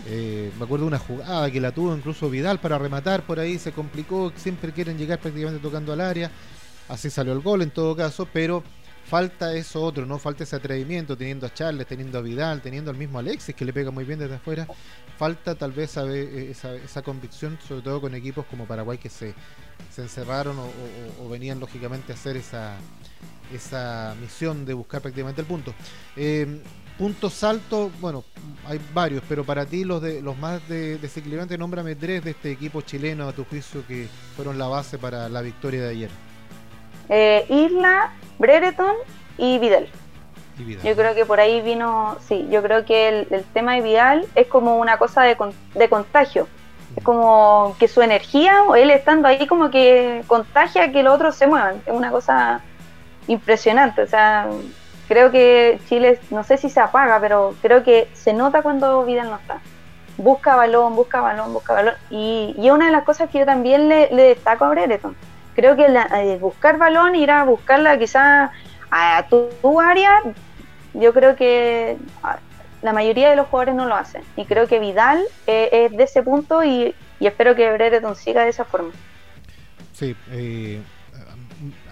Eh, 0.08 0.52
me 0.58 0.66
acuerdo 0.66 0.86
de 0.86 0.90
una 0.90 1.00
jugada 1.00 1.52
que 1.52 1.62
la 1.62 1.72
tuvo 1.72 1.96
incluso 1.96 2.30
Vidal 2.30 2.60
para 2.60 2.80
rematar 2.80 3.24
por 3.24 3.40
ahí, 3.40 3.60
se 3.60 3.72
complicó, 3.72 4.32
siempre 4.36 4.72
quieren 4.72 4.98
llegar 4.98 5.20
prácticamente 5.20 5.62
tocando 5.62 5.94
al 5.94 6.02
área, 6.02 6.32
así 6.88 7.10
salió 7.10 7.34
el 7.34 7.42
gol 7.42 7.62
en 7.62 7.70
todo 7.70 7.96
caso, 7.96 8.28
pero 8.32 8.64
falta 9.10 9.54
eso 9.56 9.82
otro, 9.82 10.06
¿no? 10.06 10.20
Falta 10.20 10.44
ese 10.44 10.56
atrevimiento, 10.56 11.18
teniendo 11.18 11.48
a 11.48 11.54
Charles, 11.54 11.88
teniendo 11.88 12.20
a 12.20 12.22
Vidal, 12.22 12.62
teniendo 12.62 12.92
al 12.92 12.98
mismo 12.98 13.18
Alexis 13.18 13.56
que 13.56 13.66
le 13.66 13.74
pega 13.74 13.90
muy 13.90 14.04
bien 14.06 14.20
desde 14.20 14.36
afuera, 14.36 14.68
falta 15.18 15.56
tal 15.56 15.72
vez 15.72 15.98
eh, 15.98 16.52
esa, 16.52 16.76
esa 16.76 17.02
convicción, 17.02 17.58
sobre 17.68 17.82
todo 17.82 18.02
con 18.02 18.14
equipos 18.14 18.46
como 18.46 18.66
Paraguay 18.66 19.00
que 19.00 19.10
se, 19.10 19.34
se 19.92 20.04
encerraron 20.04 20.58
o, 20.60 21.30
venían 21.30 21.60
lógicamente 21.60 22.12
a 22.12 22.16
hacer 22.16 22.38
esa, 22.38 22.78
esa 23.54 24.16
misión 24.22 24.64
de 24.66 24.74
buscar 24.76 25.02
prácticamente 25.02 25.42
el 25.42 25.48
punto. 25.48 25.74
Eh, 26.16 26.62
Puntos 27.00 27.46
altos, 27.46 27.94
bueno, 28.02 28.26
hay 28.66 28.78
varios, 28.94 29.24
pero 29.30 29.46
para 29.46 29.66
ti 29.66 29.86
los 29.86 30.02
de 30.02 30.22
los 30.22 30.38
más 30.38 30.68
de, 30.68 30.98
desequilibrantes, 30.98 31.58
nómbrame 31.58 31.96
tres 31.96 32.22
de 32.26 32.32
este 32.32 32.52
equipo 32.52 32.82
chileno 32.82 33.26
a 33.26 33.32
tu 33.32 33.46
juicio 33.46 33.88
que 33.88 34.10
fueron 34.36 34.58
la 34.58 34.68
base 34.68 34.98
para 34.98 35.30
la 35.30 35.42
victoria 35.42 35.82
de 35.82 35.90
ayer. 35.92 36.29
Eh, 37.10 37.46
Isla, 37.50 38.12
Brereton 38.38 38.94
y 39.38 39.60
Vidal. 39.60 39.90
Yo 40.84 40.96
creo 40.96 41.16
que 41.16 41.26
por 41.26 41.40
ahí 41.40 41.62
vino, 41.62 42.18
sí, 42.28 42.48
yo 42.52 42.62
creo 42.62 42.84
que 42.84 43.08
el, 43.08 43.46
tema 43.54 43.76
de 43.76 43.82
Vidal 43.82 44.26
es 44.36 44.48
como 44.48 44.78
una 44.78 44.98
cosa 44.98 45.24
de, 45.24 45.38
de 45.74 45.90
contagio. 45.90 46.48
Es 46.98 47.04
como 47.04 47.76
que 47.80 47.88
su 47.88 48.02
energía, 48.02 48.64
o 48.64 48.76
él 48.76 48.92
estando 48.92 49.28
ahí, 49.28 49.48
como 49.48 49.70
que 49.70 50.24
contagia 50.28 50.92
que 50.92 51.02
los 51.02 51.14
otros 51.14 51.36
se 51.36 51.48
muevan. 51.48 51.82
Es 51.86 51.94
una 51.94 52.12
cosa 52.12 52.62
impresionante. 53.28 54.02
O 54.02 54.08
sea, 54.08 54.50
creo 55.08 55.32
que 55.32 55.80
Chile, 55.88 56.20
no 56.30 56.44
sé 56.44 56.58
si 56.58 56.70
se 56.70 56.80
apaga, 56.80 57.20
pero 57.22 57.56
creo 57.62 57.84
que 57.84 58.10
se 58.14 58.34
nota 58.34 58.62
cuando 58.62 59.06
Vidal 59.06 59.30
no 59.30 59.38
está. 59.38 59.60
Busca 60.18 60.58
balón, 60.58 60.96
busca 60.96 61.22
balón, 61.22 61.54
busca 61.54 61.74
balón. 61.74 61.94
Y, 62.10 62.54
y 62.58 62.70
una 62.70 62.88
de 62.88 62.92
las 62.92 63.04
cosas 63.04 63.30
que 63.30 63.40
yo 63.40 63.46
también 63.46 63.88
le, 63.88 64.10
destaco 64.10 64.66
a 64.66 64.70
Brereton. 64.70 65.16
Creo 65.60 65.76
que 65.76 65.88
eh, 65.88 66.38
buscar 66.40 66.78
balón, 66.78 67.16
ir 67.16 67.32
a 67.32 67.44
buscarla 67.44 68.00
quizá 68.00 68.50
a 68.90 69.28
tu, 69.28 69.82
área, 69.82 70.22
yo 70.94 71.14
creo 71.14 71.36
que 71.36 71.98
ah, 72.24 72.40
la 72.82 72.94
mayoría 72.94 73.30
de 73.30 73.36
los 73.36 73.48
jugadores 73.48 73.76
no 73.76 73.86
lo 73.86 73.96
hacen. 73.96 74.22
Y 74.38 74.46
creo 74.46 74.70
que 74.70 74.80
Vidal 74.80 75.22
eh, 75.48 75.68
es 75.74 75.98
de 75.98 76.04
ese 76.06 76.24
punto 76.24 76.64
y, 76.64 76.96
espero 77.20 77.58
que 77.58 77.74
Brereton 77.74 78.16
siga 78.16 78.44
de 78.44 78.52
esa 78.52 78.64
forma. 78.64 78.92
Sí, 79.92 80.16
eh, 80.32 80.80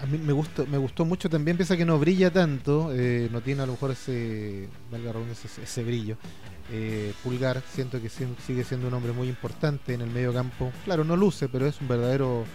a 0.00 0.06
mí 0.06 0.16
me 0.16 0.32
gustó, 0.32 0.66
me 0.66 0.78
gustó 0.78 1.04
mucho 1.04 1.28
también, 1.28 1.58
piensa 1.58 1.76
que 1.76 1.84
no 1.84 1.98
brilla 1.98 2.30
tanto, 2.30 2.90
eh, 2.94 3.28
no 3.30 3.42
tiene 3.42 3.64
a 3.64 3.66
lo 3.66 3.72
mejor 3.72 3.90
ese, 3.90 4.66
ese, 5.30 5.62
ese 5.62 5.84
brillo. 5.84 6.16
Eh, 6.72 7.12
Pulgar, 7.22 7.60
siento 7.70 8.00
que 8.00 8.08
sigue 8.08 8.64
siendo 8.64 8.88
un 8.88 8.94
hombre 8.94 9.12
muy 9.12 9.28
importante 9.28 9.92
en 9.92 10.00
el 10.00 10.08
medio 10.08 10.32
campo. 10.32 10.72
Claro, 10.86 11.04
no 11.04 11.16
luce, 11.16 11.50
pero 11.50 11.66
es 11.66 11.78
un 11.82 11.88
verdadero 11.88 12.46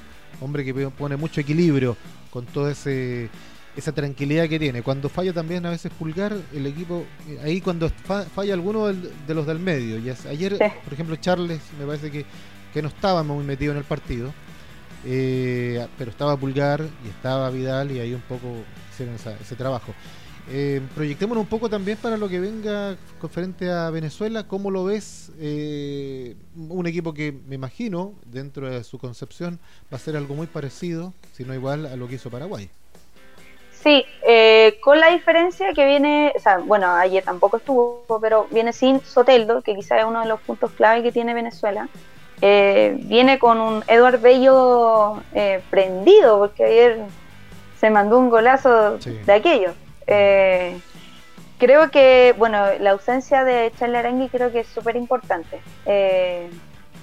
hombre 0.41 0.63
que 0.65 0.73
pone 0.73 1.15
mucho 1.15 1.41
equilibrio 1.41 1.97
con 2.29 2.45
toda 2.45 2.71
ese 2.71 3.29
esa 3.75 3.91
tranquilidad 3.91 4.47
que 4.47 4.59
tiene. 4.59 4.81
Cuando 4.83 5.09
falla 5.09 5.33
también 5.33 5.65
a 5.65 5.71
veces 5.71 5.91
Pulgar, 5.97 6.35
el 6.53 6.67
equipo, 6.67 7.05
eh, 7.27 7.39
ahí 7.43 7.61
cuando 7.61 7.89
falla 7.89 8.53
alguno 8.53 8.87
de 8.87 9.33
los 9.33 9.47
del 9.47 9.59
medio. 9.59 9.97
Y 9.97 10.09
ayer, 10.29 10.57
por 10.83 10.93
ejemplo, 10.93 11.15
Charles 11.15 11.59
me 11.79 11.85
parece 11.85 12.11
que, 12.11 12.25
que 12.73 12.81
no 12.81 12.89
estaba 12.89 13.23
muy 13.23 13.43
metido 13.43 13.71
en 13.71 13.79
el 13.79 13.83
partido. 13.83 14.31
Eh, 15.05 15.85
pero 15.97 16.11
estaba 16.11 16.37
Pulgar 16.37 16.81
y 17.03 17.09
estaba 17.09 17.49
Vidal 17.49 17.91
y 17.91 17.99
ahí 17.99 18.13
un 18.13 18.21
poco 18.21 18.47
hicieron 18.91 19.15
ese 19.15 19.55
trabajo. 19.55 19.93
Eh, 20.49 20.81
proyectémonos 20.93 21.41
un 21.41 21.47
poco 21.47 21.69
también 21.69 21.97
para 21.97 22.17
lo 22.17 22.27
que 22.27 22.39
venga 22.39 22.97
frente 23.31 23.71
a 23.71 23.89
Venezuela. 23.89 24.47
¿Cómo 24.47 24.71
lo 24.71 24.83
ves? 24.83 25.31
Eh, 25.39 26.35
un 26.55 26.85
equipo 26.85 27.13
que 27.13 27.31
me 27.47 27.55
imagino, 27.55 28.13
dentro 28.25 28.69
de 28.69 28.83
su 28.83 28.99
concepción, 28.99 29.59
va 29.91 29.97
a 29.97 29.99
ser 29.99 30.17
algo 30.17 30.35
muy 30.35 30.47
parecido, 30.47 31.13
si 31.31 31.45
no 31.45 31.53
igual, 31.53 31.85
a 31.85 31.95
lo 31.95 32.07
que 32.07 32.15
hizo 32.15 32.29
Paraguay. 32.29 32.69
Sí, 33.83 34.05
eh, 34.25 34.79
con 34.81 34.97
la 34.97 35.09
diferencia 35.11 35.73
que 35.73 35.85
viene, 35.85 36.31
o 36.37 36.39
sea, 36.39 36.59
bueno, 36.59 36.89
ayer 36.91 37.21
tampoco 37.21 37.57
estuvo, 37.57 38.05
pero 38.21 38.47
viene 38.49 38.71
sin 38.71 39.01
Soteldo, 39.01 39.61
que 39.61 39.75
quizás 39.75 39.99
es 39.99 40.05
uno 40.05 40.21
de 40.21 40.27
los 40.27 40.39
puntos 40.39 40.71
clave 40.71 41.03
que 41.03 41.11
tiene 41.11 41.33
Venezuela. 41.33 41.89
Eh, 42.39 42.97
viene 43.03 43.39
con 43.39 43.59
un 43.59 43.83
Eduard 43.87 44.21
Bello 44.21 45.21
eh, 45.33 45.61
prendido, 45.69 46.39
porque 46.39 46.63
ayer 46.63 46.99
se 47.77 47.89
mandó 47.89 48.19
un 48.19 48.29
golazo 48.29 48.97
de 48.97 49.33
aquello. 49.33 49.73
Eh, 50.07 50.79
creo 51.57 51.91
que, 51.91 52.35
bueno, 52.37 52.65
la 52.79 52.91
ausencia 52.91 53.43
de 53.43 53.71
Charles 53.77 53.99
Arangui 53.99 54.29
creo 54.29 54.51
que 54.51 54.61
es 54.61 54.67
súper 54.67 54.95
importante. 54.95 55.61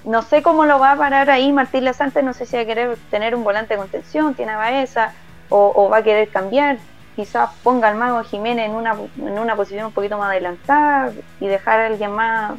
no 0.03 0.21
sé 0.23 0.41
cómo 0.41 0.65
lo 0.65 0.79
va 0.79 0.93
a 0.93 0.97
parar 0.97 1.29
ahí 1.29 1.51
Martín 1.51 1.85
Lasante, 1.85 2.23
no 2.23 2.33
sé 2.33 2.45
si 2.45 2.55
va 2.55 2.63
a 2.63 2.65
querer 2.65 2.97
tener 3.09 3.35
un 3.35 3.43
volante 3.43 3.75
de 3.75 3.79
contención, 3.79 4.33
tiene 4.33 4.53
a 4.53 4.57
Baeza, 4.57 5.13
o, 5.49 5.89
va 5.89 5.97
a 5.97 6.03
querer 6.03 6.29
cambiar. 6.29 6.77
Quizás 7.15 7.49
ponga 7.61 7.89
al 7.89 7.97
mago 7.97 8.23
Jiménez 8.23 8.67
en 8.67 8.71
una, 8.71 8.95
en 9.17 9.37
una 9.37 9.55
posición 9.55 9.87
un 9.87 9.91
poquito 9.91 10.17
más 10.17 10.29
adelantada 10.29 11.11
y 11.39 11.47
dejar 11.47 11.79
a 11.81 11.85
alguien 11.87 12.11
más. 12.11 12.53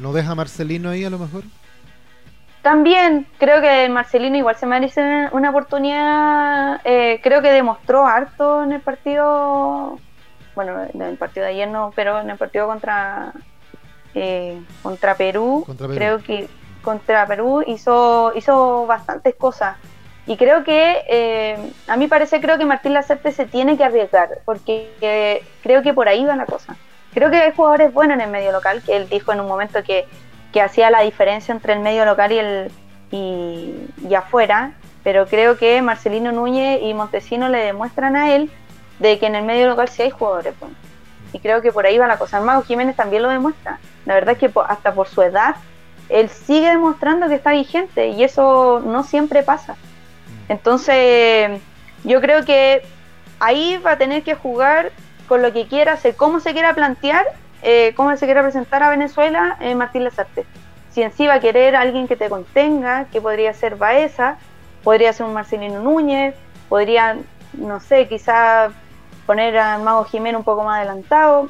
¿No 0.00 0.12
deja 0.12 0.34
Marcelino 0.34 0.90
ahí 0.90 1.04
a 1.04 1.10
lo 1.10 1.18
mejor? 1.18 1.44
También 2.62 3.26
creo 3.38 3.60
que 3.60 3.88
Marcelino 3.88 4.36
igual 4.36 4.54
se 4.54 4.66
merece 4.66 5.28
una 5.32 5.50
oportunidad, 5.50 6.80
eh, 6.84 7.20
creo 7.20 7.42
que 7.42 7.50
demostró 7.50 8.06
harto 8.06 8.62
en 8.62 8.70
el 8.70 8.80
partido, 8.80 9.98
bueno, 10.54 10.86
en 10.94 11.02
el 11.02 11.16
partido 11.16 11.44
de 11.44 11.52
ayer 11.52 11.68
no, 11.68 11.92
pero 11.96 12.20
en 12.20 12.30
el 12.30 12.38
partido 12.38 12.68
contra 12.68 13.32
eh, 14.14 14.62
contra, 14.82 15.16
Perú, 15.16 15.66
creo 15.76 16.22
que 16.22 16.48
contra 16.82 17.26
Perú 17.26 17.64
hizo, 17.66 18.32
hizo 18.36 18.86
bastantes 18.86 19.34
cosas. 19.34 19.76
Y 20.26 20.36
creo 20.36 20.62
que, 20.62 21.02
eh, 21.08 21.72
a 21.88 21.96
mí 21.96 22.06
parece, 22.06 22.40
creo 22.40 22.58
que 22.58 22.64
Martín 22.64 22.92
Lacerte 22.94 23.32
se 23.32 23.44
tiene 23.44 23.76
que 23.76 23.82
arriesgar, 23.82 24.38
porque 24.44 25.42
creo 25.64 25.82
que 25.82 25.92
por 25.92 26.06
ahí 26.06 26.24
va 26.24 26.36
la 26.36 26.46
cosa. 26.46 26.76
Creo 27.12 27.28
que 27.28 27.38
hay 27.38 27.52
jugadores 27.52 27.92
buenos 27.92 28.14
en 28.14 28.20
el 28.20 28.30
medio 28.30 28.52
local, 28.52 28.82
que 28.86 28.96
él 28.96 29.08
dijo 29.08 29.32
en 29.32 29.40
un 29.40 29.48
momento 29.48 29.82
que, 29.82 30.06
que 30.52 30.60
hacía 30.60 30.90
la 30.90 31.00
diferencia 31.00 31.52
entre 31.52 31.72
el 31.72 31.80
medio 31.80 32.04
local 32.04 32.32
y, 32.32 32.38
el, 32.38 32.70
y, 33.10 34.14
afuera, 34.14 34.72
pero 35.02 35.26
creo 35.26 35.56
que 35.56 35.80
Marcelino 35.82 36.32
Núñez 36.32 36.80
y 36.82 36.94
Montesino 36.94 37.48
le 37.48 37.58
demuestran 37.58 38.16
a 38.16 38.34
él 38.34 38.50
de 38.98 39.18
que 39.18 39.26
en 39.26 39.34
el 39.34 39.44
medio 39.44 39.68
local 39.68 39.88
sí 39.88 40.02
hay 40.02 40.10
jugadores. 40.10 40.54
Y 41.32 41.38
creo 41.38 41.62
que 41.62 41.72
por 41.72 41.86
ahí 41.86 41.98
va 41.98 42.06
la 42.06 42.18
cosa. 42.18 42.40
Mago 42.40 42.62
Jiménez 42.62 42.94
también 42.94 43.22
lo 43.22 43.30
demuestra. 43.30 43.78
La 44.04 44.14
verdad 44.14 44.34
es 44.34 44.38
que 44.38 44.50
hasta 44.68 44.92
por 44.92 45.08
su 45.08 45.22
edad, 45.22 45.56
él 46.08 46.28
sigue 46.28 46.68
demostrando 46.68 47.28
que 47.28 47.34
está 47.34 47.52
vigente 47.52 48.08
y 48.08 48.22
eso 48.22 48.82
no 48.84 49.02
siempre 49.02 49.42
pasa. 49.42 49.76
Entonces, 50.48 51.60
yo 52.04 52.20
creo 52.20 52.44
que 52.44 52.82
ahí 53.40 53.78
va 53.78 53.92
a 53.92 53.98
tener 53.98 54.22
que 54.22 54.34
jugar 54.34 54.92
con 55.26 55.42
lo 55.42 55.52
que 55.52 55.66
quiera 55.66 55.94
hacer, 55.94 56.14
cómo 56.14 56.40
se 56.40 56.52
quiera 56.52 56.74
plantear, 56.74 57.24
eh, 57.62 57.94
cómo 57.96 58.14
se 58.16 58.26
quiera 58.26 58.42
presentar 58.42 58.82
a 58.82 58.90
Venezuela 58.90 59.56
eh, 59.60 59.74
Martín 59.74 60.04
Lazarte. 60.04 60.44
Si 60.90 61.02
en 61.02 61.12
sí 61.12 61.26
va 61.26 61.34
a 61.34 61.40
querer 61.40 61.74
alguien 61.74 62.06
que 62.06 62.16
te 62.16 62.28
contenga, 62.28 63.06
que 63.06 63.20
podría 63.20 63.54
ser 63.54 63.76
Baeza, 63.76 64.36
podría 64.82 65.12
ser 65.12 65.26
un 65.26 65.32
Marcelino 65.32 65.80
Núñez, 65.80 66.34
podría, 66.68 67.16
no 67.54 67.80
sé, 67.80 68.08
quizá 68.08 68.70
poner 69.26 69.56
al 69.56 69.82
Mago 69.82 70.04
Jiménez 70.04 70.38
un 70.38 70.44
poco 70.44 70.64
más 70.64 70.78
adelantado. 70.78 71.48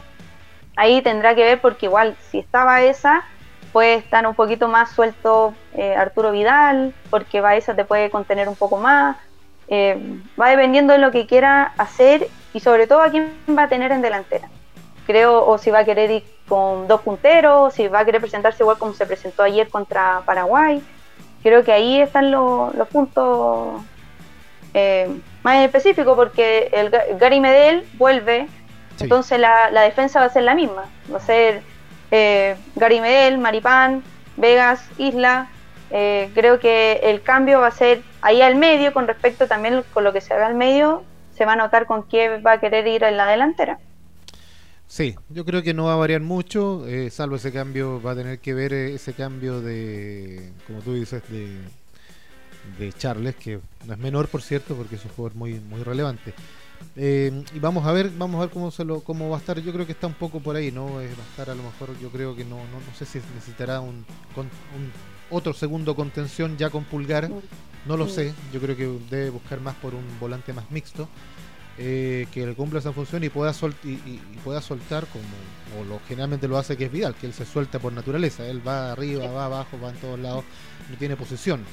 Ahí 0.77 1.03
tendrá 1.03 1.35
que 1.35 1.43
ver 1.43 1.61
porque 1.61 1.87
igual 1.87 2.17
si 2.31 2.39
está 2.39 2.65
Baeza, 2.65 3.25
puede 3.73 3.95
estar 3.95 4.27
un 4.27 4.35
poquito 4.35 4.69
más 4.69 4.91
suelto 4.91 5.55
eh, 5.75 5.95
Arturo 5.97 6.31
Vidal, 6.31 6.95
porque 7.11 7.41
Baeza 7.41 7.75
te 7.75 7.85
puede 7.85 8.11
contener 8.11 8.49
un 8.49 8.57
poco 8.57 8.77
más. 8.77 9.17
Eh, 9.69 10.21
va 10.41 10.51
dependiendo 10.51 10.93
de 10.93 10.99
lo 10.99 11.11
que 11.11 11.27
quiera 11.27 11.73
hacer 11.79 12.29
y 12.53 12.61
sobre 12.61 12.87
todo 12.87 13.01
a 13.01 13.11
quién 13.11 13.33
va 13.59 13.65
a 13.65 13.69
tener 13.69 13.91
en 13.91 14.03
delantera. 14.03 14.49
Creo, 15.07 15.45
o 15.47 15.59
si 15.59 15.71
va 15.71 15.81
a 15.81 15.85
querer 15.85 16.11
ir 16.11 16.25
con 16.49 16.87
dos 16.87 17.01
punteros, 17.01 17.75
si 17.75 17.89
va 17.89 18.01
a 18.01 18.05
querer 18.05 18.21
presentarse 18.21 18.63
igual 18.63 18.79
como 18.79 18.93
se 18.95 19.07
presentó 19.07 19.43
ayer 19.43 19.69
contra 19.69 20.23
Paraguay. 20.25 20.83
Creo 21.43 21.65
que 21.65 21.73
ahí 21.73 22.01
están 22.01 22.31
los, 22.31 22.73
puntos 22.91 23.83
eh, 24.75 25.09
más 25.43 25.65
específicos, 25.65 26.15
porque 26.15 26.71
el 26.73 26.91
Gary 27.19 27.41
Medel 27.41 27.85
vuelve, 27.95 28.47
entonces 29.01 29.41
la, 29.41 29.71
la 29.71 29.83
defensa 29.83 30.21
va 30.21 30.27
a 30.27 30.31
ser 30.31 30.45
la 30.45 30.55
misma. 30.55 30.85
Va 31.13 31.17
a 31.17 31.21
ser 31.21 31.63
eh, 32.13 32.57
Gary 32.77 33.01
Medel, 33.01 33.39
Maripán, 33.39 34.05
Vegas, 34.37 34.89
Isla. 34.99 35.49
Eh, 35.91 36.31
creo 36.35 36.61
que 36.61 37.01
el 37.03 37.23
cambio 37.23 37.61
va 37.61 37.69
a 37.69 37.73
ser 37.73 38.03
ahí 38.21 38.41
al 38.41 38.55
medio, 38.55 38.93
con 38.93 39.07
respecto 39.07 39.49
también 39.49 39.83
con 39.93 40.05
lo 40.05 40.13
que 40.13 40.21
se 40.21 40.33
haga 40.33 40.47
al 40.47 40.55
medio, 40.55 41.03
se 41.35 41.45
va 41.45 41.55
a 41.55 41.57
notar 41.57 41.87
con 41.87 42.03
quién 42.03 42.43
va 42.47 42.53
a 42.53 42.61
querer 42.61 42.87
ir 42.87 43.03
en 43.03 43.17
la 43.17 43.27
delantera. 43.27 43.79
Sí, 44.93 45.15
yo 45.31 45.47
creo 45.47 45.63
que 45.63 45.73
no 45.73 45.85
va 45.85 45.95
a 45.95 45.97
variar 45.97 46.21
mucho, 46.21 46.87
eh, 46.87 47.09
salvo 47.09 47.37
ese 47.37 47.51
cambio, 47.51 48.03
va 48.03 48.11
a 48.11 48.15
tener 48.15 48.41
que 48.41 48.53
ver 48.53 48.75
eh, 48.75 48.95
ese 48.95 49.15
cambio 49.15 49.63
de, 49.63 50.53
como 50.67 50.83
tú 50.83 50.93
dices, 50.93 51.23
de, 51.31 51.57
de 52.79 52.93
Charles, 52.93 53.35
que 53.37 53.59
no 53.87 53.95
es 53.95 53.99
menor, 53.99 54.29
por 54.29 54.43
cierto, 54.43 54.75
porque 54.75 54.97
es 54.97 55.05
un 55.07 55.13
jugador 55.13 55.35
muy, 55.35 55.55
muy 55.61 55.83
relevante. 55.83 56.35
Eh, 56.95 57.43
y 57.55 57.59
vamos 57.59 57.87
a 57.87 57.93
ver, 57.93 58.11
vamos 58.19 58.37
a 58.37 58.41
ver 58.45 58.51
cómo 58.51 58.71
se 58.71 58.85
lo, 58.85 59.01
cómo 59.01 59.31
va 59.31 59.39
a 59.39 59.41
estar. 59.41 59.59
Yo 59.61 59.73
creo 59.73 59.87
que 59.87 59.93
está 59.93 60.09
un 60.09 60.13
poco 60.13 60.41
por 60.41 60.57
ahí, 60.57 60.71
¿no? 60.71 60.97
va 60.97 61.01
a 61.01 61.05
estar 61.05 61.49
a 61.49 61.55
lo 61.55 61.63
mejor, 61.63 61.99
yo 61.99 62.11
creo 62.11 62.37
que 62.37 62.45
no, 62.45 62.57
no, 62.57 62.79
no 62.87 62.95
sé 62.95 63.07
si 63.07 63.19
necesitará 63.35 63.81
un, 63.81 64.05
un, 64.37 64.93
otro 65.31 65.55
segundo 65.55 65.97
contención 65.97 66.59
ya 66.59 66.69
con 66.69 66.85
pulgar. 66.85 67.31
No 67.87 67.97
lo 67.97 68.11
sé. 68.11 68.35
Yo 68.53 68.61
creo 68.61 68.77
que 68.77 68.87
debe 69.09 69.31
buscar 69.31 69.59
más 69.59 69.75
por 69.77 69.95
un 69.95 70.05
volante 70.21 70.53
más 70.53 70.71
mixto. 70.71 71.09
Eh, 71.79 72.27
que 72.33 72.47
le 72.47 72.55
cumpla 72.55 72.81
esa 72.81 72.93
función 72.93 73.25
y 73.25 73.31
pueda, 73.31 73.55
sol 73.55 73.75
y, 73.83 73.97
pueda 74.45 74.61
soltar 74.61 75.07
como 75.07 75.85
lo 75.85 76.01
generalmente 76.07 76.47
lo 76.47 76.59
hace 76.59 76.77
que 76.77 76.85
es 76.85 76.93
Vidal, 76.93 77.15
que 77.15 77.27
él 77.27 77.33
se 77.33 77.47
suelta 77.47 77.79
por 77.79 77.95
naturaleza, 77.95 78.47
él 78.47 78.67
va 78.67 78.93
arriba, 78.93 79.27
va 79.29 79.47
abajo, 79.47 79.81
va 79.83 79.89
en 79.89 79.97
todos 79.97 80.19
lados, 80.21 80.45
no 80.91 80.97
tiene 80.99 81.17
posición. 81.17 81.65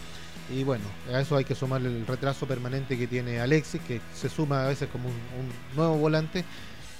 Y 0.55 0.63
bueno, 0.63 0.85
a 1.13 1.19
eso 1.19 1.35
hay 1.35 1.43
que 1.43 1.53
sumar 1.53 1.81
el 1.81 2.07
retraso 2.07 2.47
permanente 2.47 2.97
que 2.97 3.07
tiene 3.07 3.41
Alexis, 3.41 3.81
que 3.81 3.99
se 4.15 4.29
suma 4.29 4.63
a 4.65 4.67
veces 4.69 4.87
como 4.89 5.09
un, 5.09 5.15
nuevo 5.75 5.97
volante. 5.97 6.45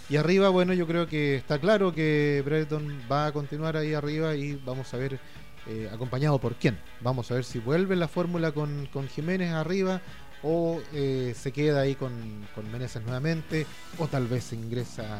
Y 0.09 0.17
arriba, 0.17 0.49
bueno, 0.49 0.73
yo 0.73 0.85
creo 0.85 1.07
que 1.07 1.35
está 1.35 1.57
claro 1.57 1.93
que 1.93 2.43
Breton 2.45 3.01
va 3.09 3.27
a 3.27 3.31
continuar 3.31 3.77
ahí 3.77 3.93
arriba 3.93 4.35
y 4.35 4.55
vamos 4.55 4.93
a 4.93 4.97
ver 4.97 5.19
eh, 5.67 5.89
acompañado 5.91 6.37
por 6.39 6.55
quién. 6.55 6.77
Vamos 6.99 7.31
a 7.31 7.35
ver 7.35 7.45
si 7.45 7.59
vuelve 7.59 7.95
la 7.95 8.07
fórmula 8.07 8.51
con, 8.51 8.87
con 8.87 9.07
Jiménez 9.07 9.53
arriba 9.53 10.01
o 10.43 10.81
eh, 10.93 11.33
se 11.37 11.51
queda 11.51 11.81
ahí 11.81 11.95
con, 11.95 12.47
con 12.55 12.71
Meneses 12.71 13.01
nuevamente 13.03 13.65
o 13.97 14.07
tal 14.07 14.27
vez 14.27 14.53
ingresa 14.53 15.19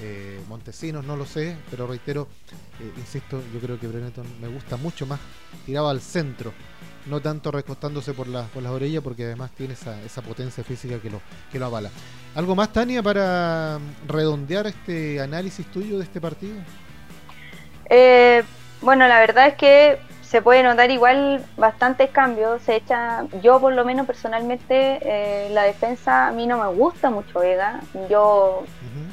eh, 0.00 0.40
Montesinos, 0.48 1.04
no 1.04 1.16
lo 1.16 1.26
sé, 1.26 1.56
pero 1.70 1.86
reitero, 1.86 2.28
insisto, 2.96 3.42
yo 3.52 3.60
creo 3.60 3.78
que 3.78 3.88
Breton 3.88 4.26
me 4.40 4.48
gusta 4.48 4.76
mucho 4.76 5.06
más 5.06 5.18
tirado 5.66 5.88
al 5.88 6.00
centro 6.00 6.52
no 7.06 7.20
tanto 7.20 7.50
recostándose 7.50 8.12
por, 8.12 8.26
por 8.26 8.62
las 8.62 8.72
orillas, 8.72 9.02
porque 9.02 9.24
además 9.24 9.50
tiene 9.52 9.74
esa, 9.74 10.00
esa 10.02 10.22
potencia 10.22 10.62
física 10.64 10.98
que 11.00 11.10
lo, 11.10 11.20
que 11.50 11.58
lo 11.58 11.66
avala. 11.66 11.90
¿Algo 12.34 12.54
más, 12.54 12.72
Tania, 12.72 13.02
para 13.02 13.78
redondear 14.06 14.66
este 14.66 15.20
análisis 15.20 15.66
tuyo 15.66 15.98
de 15.98 16.04
este 16.04 16.20
partido? 16.20 16.56
Eh, 17.88 18.42
bueno, 18.82 19.08
la 19.08 19.18
verdad 19.18 19.48
es 19.48 19.54
que 19.54 19.98
se 20.30 20.42
puede 20.42 20.62
notar 20.62 20.92
igual 20.92 21.44
bastantes 21.56 22.08
cambios. 22.10 22.62
Se 22.62 22.76
echa, 22.76 23.24
yo 23.42 23.58
por 23.58 23.72
lo 23.72 23.84
menos 23.84 24.06
personalmente, 24.06 25.00
eh, 25.02 25.48
la 25.50 25.64
defensa 25.64 26.28
a 26.28 26.30
mí 26.30 26.46
no 26.46 26.56
me 26.56 26.68
gusta 26.68 27.10
mucho 27.10 27.40
Vega. 27.40 27.80
Yo 28.08 28.62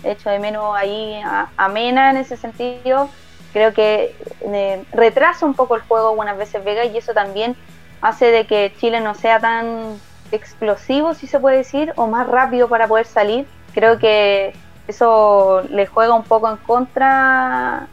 echo 0.04 0.30
de 0.30 0.38
menos 0.38 0.76
ahí 0.76 1.20
a, 1.26 1.68
Mena 1.70 2.12
en 2.12 2.18
ese 2.18 2.38
sentido. 2.38 3.10
Creo 3.52 3.74
que 3.74 4.16
eh, 4.42 4.84
retrasa 4.92 5.48
un 5.48 5.56
poco 5.56 5.76
el 5.76 5.82
juego 5.82 6.10
algunas 6.10 6.38
veces 6.38 6.64
Vega 6.64 6.86
y 6.86 6.96
eso 6.96 7.16
también 7.16 7.56
hace 8.00 8.28
de 8.28 8.46
que 8.46 8.72
Chile 8.78 9.02
no 9.02 9.16
sea 9.16 9.40
tan 9.40 10.00
explosivo, 10.32 11.16
si 11.16 11.26
se 11.26 11.40
puede 11.40 11.58
decir, 11.58 11.94
o 11.96 12.06
más 12.06 12.28
rápido 12.28 12.68
para 12.68 12.88
poder 12.88 13.08
salir. 13.08 13.48
Creo 13.74 13.98
que 13.98 14.54
eso 14.88 15.64
le 15.72 15.88
juega 15.88 16.14
un 16.14 16.26
poco 16.26 16.48
en 16.48 16.58
contra 16.58 17.88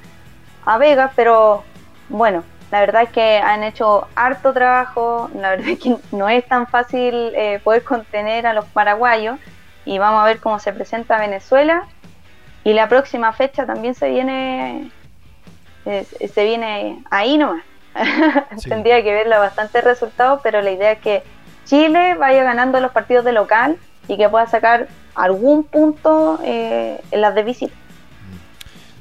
a 0.66 0.78
Vega, 0.78 1.12
pero 1.16 1.64
bueno, 2.10 2.44
la 2.74 2.80
verdad 2.80 3.02
es 3.04 3.10
que 3.10 3.38
han 3.38 3.62
hecho 3.62 4.08
harto 4.16 4.52
trabajo, 4.52 5.30
la 5.32 5.50
verdad 5.50 5.68
es 5.68 5.78
que 5.78 5.96
no 6.10 6.28
es 6.28 6.44
tan 6.44 6.66
fácil 6.66 7.14
eh, 7.36 7.60
poder 7.62 7.84
contener 7.84 8.48
a 8.48 8.52
los 8.52 8.64
paraguayos 8.64 9.38
y 9.84 9.98
vamos 9.98 10.20
a 10.20 10.24
ver 10.24 10.40
cómo 10.40 10.58
se 10.58 10.72
presenta 10.72 11.20
Venezuela 11.20 11.86
y 12.64 12.72
la 12.72 12.88
próxima 12.88 13.32
fecha 13.32 13.64
también 13.64 13.94
se 13.94 14.08
viene 14.08 14.90
eh, 15.86 16.04
se 16.04 16.44
viene 16.44 17.00
ahí 17.12 17.38
nomás 17.38 17.62
Tendría 18.68 19.04
que 19.04 19.12
verla 19.12 19.38
bastante 19.38 19.80
resultados, 19.80 20.40
pero 20.42 20.60
la 20.60 20.72
idea 20.72 20.90
es 20.90 20.98
que 20.98 21.22
Chile 21.66 22.16
vaya 22.16 22.42
ganando 22.42 22.80
los 22.80 22.90
partidos 22.90 23.24
de 23.24 23.30
local 23.30 23.78
y 24.08 24.16
que 24.16 24.28
pueda 24.28 24.48
sacar 24.48 24.88
algún 25.14 25.62
punto 25.62 26.40
eh, 26.42 27.00
en 27.12 27.20
las 27.20 27.36
de 27.36 27.44
visita. 27.44 27.74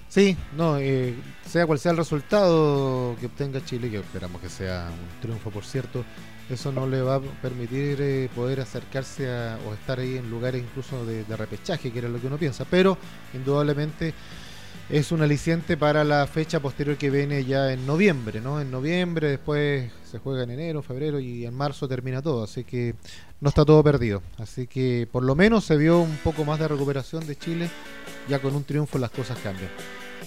Sí, 0.09 0.38
no, 0.55 0.77
eh, 0.77 1.15
sea 1.53 1.67
cual 1.67 1.77
sea 1.77 1.91
el 1.91 1.97
resultado 1.97 3.15
que 3.19 3.27
obtenga 3.27 3.63
Chile, 3.63 3.91
que 3.91 3.97
esperamos 3.97 4.41
que 4.41 4.49
sea 4.49 4.89
un 4.89 5.21
triunfo, 5.21 5.51
por 5.51 5.63
cierto, 5.63 6.03
eso 6.49 6.71
no 6.71 6.87
le 6.87 6.99
va 7.03 7.17
a 7.17 7.19
permitir 7.19 8.01
eh, 8.01 8.27
poder 8.33 8.59
acercarse 8.59 9.29
a, 9.29 9.59
o 9.69 9.75
estar 9.75 9.99
ahí 9.99 10.17
en 10.17 10.31
lugares 10.31 10.63
incluso 10.63 11.05
de, 11.05 11.23
de 11.23 11.37
repechaje, 11.37 11.91
que 11.91 11.99
era 11.99 12.09
lo 12.09 12.19
que 12.19 12.25
uno 12.25 12.39
piensa, 12.39 12.65
pero 12.65 12.97
indudablemente 13.35 14.15
es 14.89 15.11
un 15.11 15.21
aliciente 15.21 15.77
para 15.77 16.03
la 16.03 16.25
fecha 16.25 16.59
posterior 16.59 16.97
que 16.97 17.11
viene 17.11 17.45
ya 17.45 17.71
en 17.71 17.85
noviembre, 17.85 18.41
¿no? 18.41 18.59
En 18.59 18.71
noviembre, 18.71 19.29
después 19.29 19.91
se 20.09 20.17
juega 20.17 20.45
en 20.45 20.49
enero, 20.49 20.81
febrero 20.81 21.19
y 21.19 21.45
en 21.45 21.53
marzo 21.53 21.87
termina 21.87 22.23
todo, 22.23 22.45
así 22.45 22.63
que 22.63 22.95
no 23.41 23.49
está 23.49 23.63
todo 23.63 23.83
perdido. 23.83 24.23
Así 24.39 24.65
que 24.65 25.07
por 25.11 25.21
lo 25.21 25.35
menos 25.35 25.65
se 25.65 25.77
vio 25.77 25.99
un 25.99 26.17
poco 26.23 26.45
más 26.45 26.57
de 26.57 26.67
recuperación 26.67 27.27
de 27.27 27.37
Chile, 27.37 27.69
ya 28.27 28.39
con 28.39 28.55
un 28.55 28.63
triunfo 28.63 28.97
las 28.97 29.11
cosas 29.11 29.37
cambian. 29.43 29.69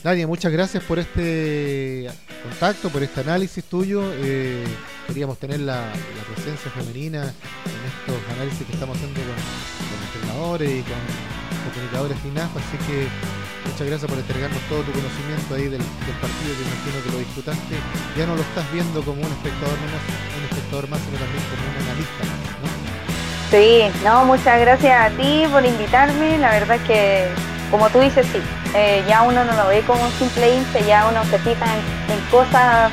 Nadia, 0.04 0.26
muchas 0.26 0.52
gracias 0.52 0.82
por 0.84 0.98
este 0.98 2.08
contacto, 2.42 2.90
por 2.90 3.02
este 3.02 3.20
análisis 3.20 3.64
tuyo. 3.64 4.02
Eh, 4.16 4.64
queríamos 5.06 5.38
tener 5.38 5.60
la, 5.60 5.92
presencia 6.34 6.70
femenina 6.70 7.22
en 7.22 8.12
estos 8.12 8.32
análisis 8.34 8.66
que 8.66 8.72
estamos 8.72 8.96
haciendo 8.96 9.20
con, 9.20 9.28
con 9.28 10.06
entrenadores 10.06 10.70
y 10.70 10.82
con 10.82 11.72
comunicadores 11.72 12.18
FINAF, 12.20 12.56
así 12.56 12.76
que 12.86 13.08
Muchas 13.66 13.88
gracias 13.88 14.10
por 14.10 14.18
entregarnos 14.18 14.60
todo 14.70 14.80
tu 14.82 14.92
conocimiento 14.92 15.54
ahí 15.54 15.68
del, 15.68 15.82
partido, 16.22 16.50
que 16.56 16.62
imagino 16.64 16.96
que 17.04 17.10
lo 17.12 17.18
disfrutaste. 17.18 17.76
Ya 18.16 18.26
no 18.26 18.34
lo 18.36 18.42
estás 18.42 18.64
viendo 18.72 19.02
como 19.02 19.20
un 19.20 19.32
espectador 19.32 19.76
menos, 19.84 20.00
un 20.32 20.44
espectador 20.48 20.88
más, 20.88 21.00
sino 21.02 21.18
también 21.18 21.44
como 21.50 21.62
un 21.66 21.76
analista, 21.84 22.24
Sí, 23.50 23.84
no, 24.02 24.24
muchas 24.24 24.60
gracias 24.60 24.94
a 24.96 25.10
ti 25.16 25.44
por 25.52 25.64
invitarme. 25.66 26.38
La 26.38 26.52
verdad 26.52 26.76
es 26.76 26.82
que, 26.82 27.26
como 27.70 27.90
tú 27.90 28.00
dices, 28.00 28.24
sí, 28.32 28.40
eh, 28.74 29.04
ya 29.08 29.22
uno 29.22 29.44
no 29.44 29.52
lo 29.54 29.68
ve 29.68 29.82
como 29.82 30.02
un 30.02 30.12
simple 30.12 30.54
hincha, 30.54 30.80
ya 30.80 31.08
uno 31.08 31.24
se 31.24 31.38
fija 31.38 31.64
en, 31.74 32.20
cosas 32.30 32.90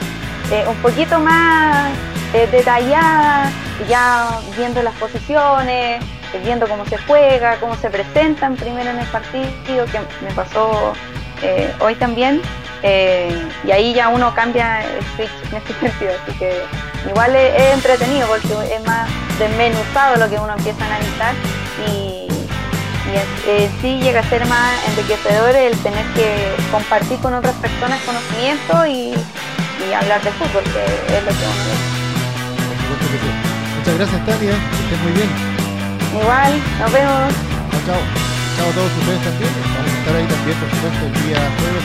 eh, 0.52 0.66
un 0.68 0.76
poquito 0.78 1.20
más 1.20 1.92
eh, 2.34 2.48
detalladas, 2.52 3.52
ya 3.88 4.40
viendo 4.58 4.82
las 4.82 4.94
posiciones, 4.96 6.04
viendo 6.44 6.68
cómo 6.68 6.86
se 6.86 6.98
juega, 7.00 7.58
cómo 7.60 7.76
se 7.76 7.90
presentan 7.90 8.56
primero 8.56 8.90
en 8.90 9.00
el 9.00 9.08
partido, 9.08 9.86
que 9.86 10.00
me 10.26 10.32
pasó 10.34 10.94
hoy 11.80 11.96
también. 11.96 12.42
y 12.84 13.72
ahí 13.72 13.94
ya 13.94 14.10
uno 14.10 14.34
cambia 14.34 14.82
el 14.84 15.04
switch 15.16 15.52
en 15.52 15.58
este 15.58 15.74
sentido, 15.80 16.12
así 16.24 16.38
que 16.38 16.62
igual 17.08 17.36
es, 17.36 17.74
entretenido 17.74 18.28
porque 18.28 18.76
es 18.76 18.84
más 18.86 19.10
desmenuzado 19.38 20.16
lo 20.18 20.30
que 20.30 20.38
uno 20.38 20.54
empieza 20.54 20.84
a 20.84 20.88
analizar 20.88 21.36
y 21.88 22.23
eh, 23.48 23.70
sí 23.82 24.00
llega 24.02 24.22
a 24.22 24.30
ser 24.30 24.46
más 24.48 24.72
enriquecedor 24.88 25.56
el 25.56 25.78
tener 25.80 26.06
que 26.14 26.56
compartir 26.72 27.20
con 27.20 27.34
otras 27.34 27.56
personas 27.56 28.02
conocimiento 28.02 28.86
y, 28.86 29.14
hablar 29.94 30.24
de 30.24 30.32
fútbol, 30.32 30.64
que 30.64 30.84
es 31.18 31.24
lo 31.24 31.30
que 31.30 31.46
uno 31.46 32.04
Muchas 33.78 33.96
gracias, 33.98 34.26
Tania. 34.26 34.56
Que 34.56 34.84
estés 34.84 35.00
muy 35.04 35.12
bien. 35.12 35.30
Igual, 36.22 36.54
nos 36.80 36.92
vemos. 36.94 37.34
Chao, 37.70 37.82
chao. 37.86 38.02
Chao 38.56 38.70
a 38.70 38.74
todos 38.74 38.92
ustedes 38.98 39.22
también. 39.24 39.52
Vamos 39.76 39.92
a 39.92 40.00
estar 40.00 40.16
ahí 40.16 40.26
también, 40.26 40.58
por 40.58 40.70
supuesto, 40.72 41.06
el 41.06 41.14
día 41.28 41.38
jueves 41.60 41.84